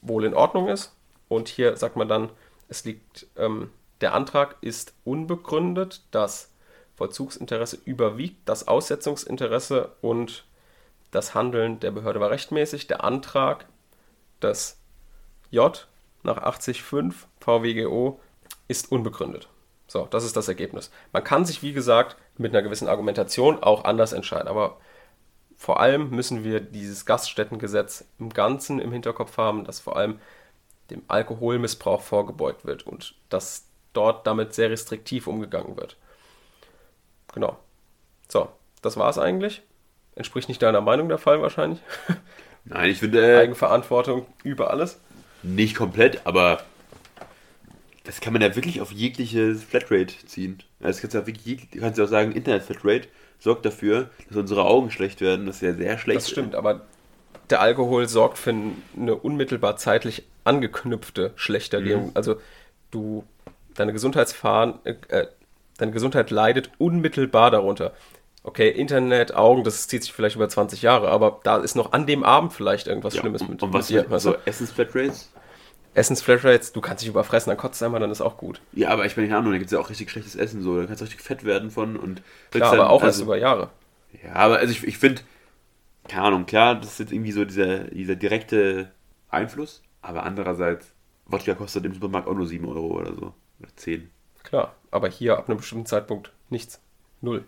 [0.00, 0.94] wohl in Ordnung ist.
[1.28, 2.30] Und hier sagt man dann,
[2.68, 6.50] es liegt, ähm, der Antrag ist unbegründet, das
[6.96, 10.44] Vollzugsinteresse überwiegt, das Aussetzungsinteresse und
[11.14, 12.88] das Handeln der Behörde war rechtmäßig.
[12.88, 13.66] Der Antrag
[14.42, 14.80] des
[15.50, 15.86] J
[16.24, 18.20] nach 80.5 VWGO
[18.66, 19.48] ist unbegründet.
[19.86, 20.90] So, das ist das Ergebnis.
[21.12, 24.78] Man kann sich, wie gesagt, mit einer gewissen Argumentation auch anders entscheiden, aber
[25.56, 30.18] vor allem müssen wir dieses Gaststättengesetz im Ganzen im Hinterkopf haben, dass vor allem
[30.90, 35.96] dem Alkoholmissbrauch vorgebeugt wird und dass dort damit sehr restriktiv umgegangen wird.
[37.32, 37.56] Genau.
[38.28, 38.48] So,
[38.82, 39.62] das war es eigentlich.
[40.16, 41.80] Entspricht nicht deiner Meinung der Fall wahrscheinlich?
[42.64, 43.20] Nein, ich finde.
[43.20, 45.00] Äh, Eigenverantwortung über alles?
[45.42, 46.62] Nicht komplett, aber
[48.04, 50.58] das kann man ja wirklich auf jegliche Flatrate ziehen.
[50.80, 53.08] Also kannst du ja wirklich, kannst du auch sagen, Internet-Flatrate
[53.38, 55.46] sorgt dafür, dass unsere Augen schlecht werden.
[55.46, 56.18] Das ist ja sehr schlecht.
[56.18, 56.82] Das stimmt, aber
[57.50, 58.54] der Alkohol sorgt für
[58.96, 62.06] eine unmittelbar zeitlich angeknüpfte Schlechtergehung.
[62.06, 62.12] Mhm.
[62.14, 62.36] Also
[62.90, 63.24] du,
[63.74, 65.26] deine Gesundheitsfahren, äh,
[65.78, 67.92] deine Gesundheit leidet unmittelbar darunter.
[68.46, 72.06] Okay, Internet, Augen, das zieht sich vielleicht über 20 Jahre, aber da ist noch an
[72.06, 73.62] dem Abend vielleicht irgendwas ja, Schlimmes mit.
[73.62, 75.32] Und was mit dir, also Essensflatrates?
[75.94, 78.60] Essensflatrates, du kannst dich überfressen, dann kotzt einmal, dann ist auch gut.
[78.72, 80.78] Ja, aber ich meine, keine Ahnung, da gibt es ja auch richtig schlechtes Essen, so,
[80.78, 82.20] da kannst du richtig fett werden von und.
[82.50, 83.70] Klar, aber auch also, erst über Jahre.
[84.22, 85.22] Ja, aber also ich, ich finde,
[86.06, 88.90] keine Ahnung, klar, das ist jetzt irgendwie so dieser, dieser direkte
[89.30, 90.92] Einfluss, aber andererseits,
[91.24, 93.32] Wodka kostet im Supermarkt auch nur 7 Euro oder so.
[93.58, 94.10] Oder 10.
[94.42, 96.82] Klar, aber hier ab einem bestimmten Zeitpunkt nichts.
[97.22, 97.46] Null.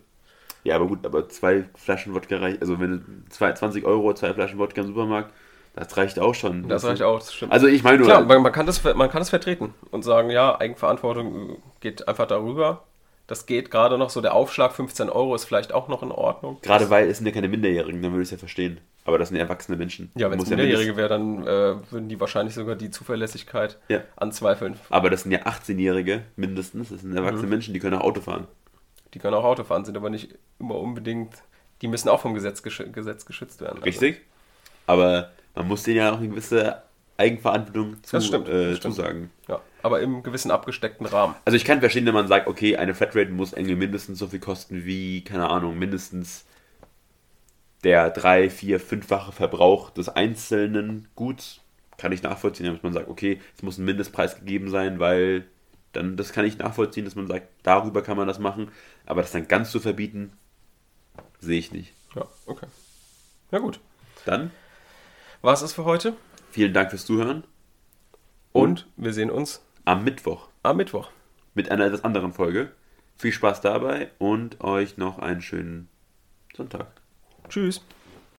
[0.67, 4.33] Ja, aber gut, aber zwei Flaschen Wodka reicht, also wenn du zwei, 20 Euro, zwei
[4.33, 5.33] Flaschen Wodka im Supermarkt,
[5.75, 6.67] das reicht auch schon.
[6.67, 7.53] Das, reicht auch, das stimmt.
[7.53, 8.07] Also ich meine nur.
[8.07, 12.27] Klar, man, man, kann das, man kann das vertreten und sagen, ja, Eigenverantwortung geht einfach
[12.27, 12.83] darüber.
[13.27, 16.57] Das geht gerade noch so, der Aufschlag 15 Euro ist vielleicht auch noch in Ordnung.
[16.63, 18.81] Gerade weil es sind ja keine Minderjährigen, dann würde ich es ja verstehen.
[19.05, 20.11] Aber das sind ja erwachsene Menschen.
[20.15, 24.01] Ja, wenn es Minderjährige ja wäre, dann äh, würden die wahrscheinlich sogar die Zuverlässigkeit ja.
[24.17, 24.75] anzweifeln.
[24.89, 26.89] Aber das sind ja 18-Jährige mindestens.
[26.89, 27.49] Das sind erwachsene mhm.
[27.51, 28.47] Menschen, die können auch Auto fahren.
[29.13, 31.33] Die können auch Auto fahren, sind aber nicht immer unbedingt.
[31.81, 33.75] Die müssen auch vom Gesetz, gesch Gesetz geschützt werden.
[33.77, 33.85] Also.
[33.85, 34.21] Richtig.
[34.85, 36.81] Aber man muss denen ja auch eine gewisse
[37.17, 38.95] Eigenverantwortung zu, Das stimmt, äh, das stimmt.
[38.95, 39.31] zu sagen.
[39.47, 41.35] Ja, aber im gewissen abgesteckten Rahmen.
[41.45, 44.39] Also ich kann verstehen, wenn man sagt, okay, eine Flatrate muss irgendwie mindestens so viel
[44.39, 46.45] kosten wie, keine Ahnung, mindestens
[47.83, 51.61] der drei, vier, fünffache Verbrauch des einzelnen Guts.
[51.97, 55.45] Kann ich nachvollziehen, dass man sagt, okay, es muss ein Mindestpreis gegeben sein, weil
[55.97, 58.71] dann, das kann ich nachvollziehen, dass man sagt, darüber kann man das machen,
[59.05, 60.31] aber das dann ganz zu verbieten,
[61.39, 61.93] sehe ich nicht.
[62.15, 62.67] Ja, okay.
[63.51, 63.79] Ja gut.
[64.25, 64.51] Dann,
[65.41, 66.13] War es das für heute?
[66.51, 67.43] vielen Dank fürs Zuhören
[68.53, 71.11] Und wir sehen uns am Mittwoch am Mittwoch.
[71.53, 72.71] mit einer etwas anderen Folge.
[73.17, 75.87] Viel Spaß dabei und euch noch einen schönen
[76.55, 76.87] Sonntag.
[77.49, 77.81] Tschüss.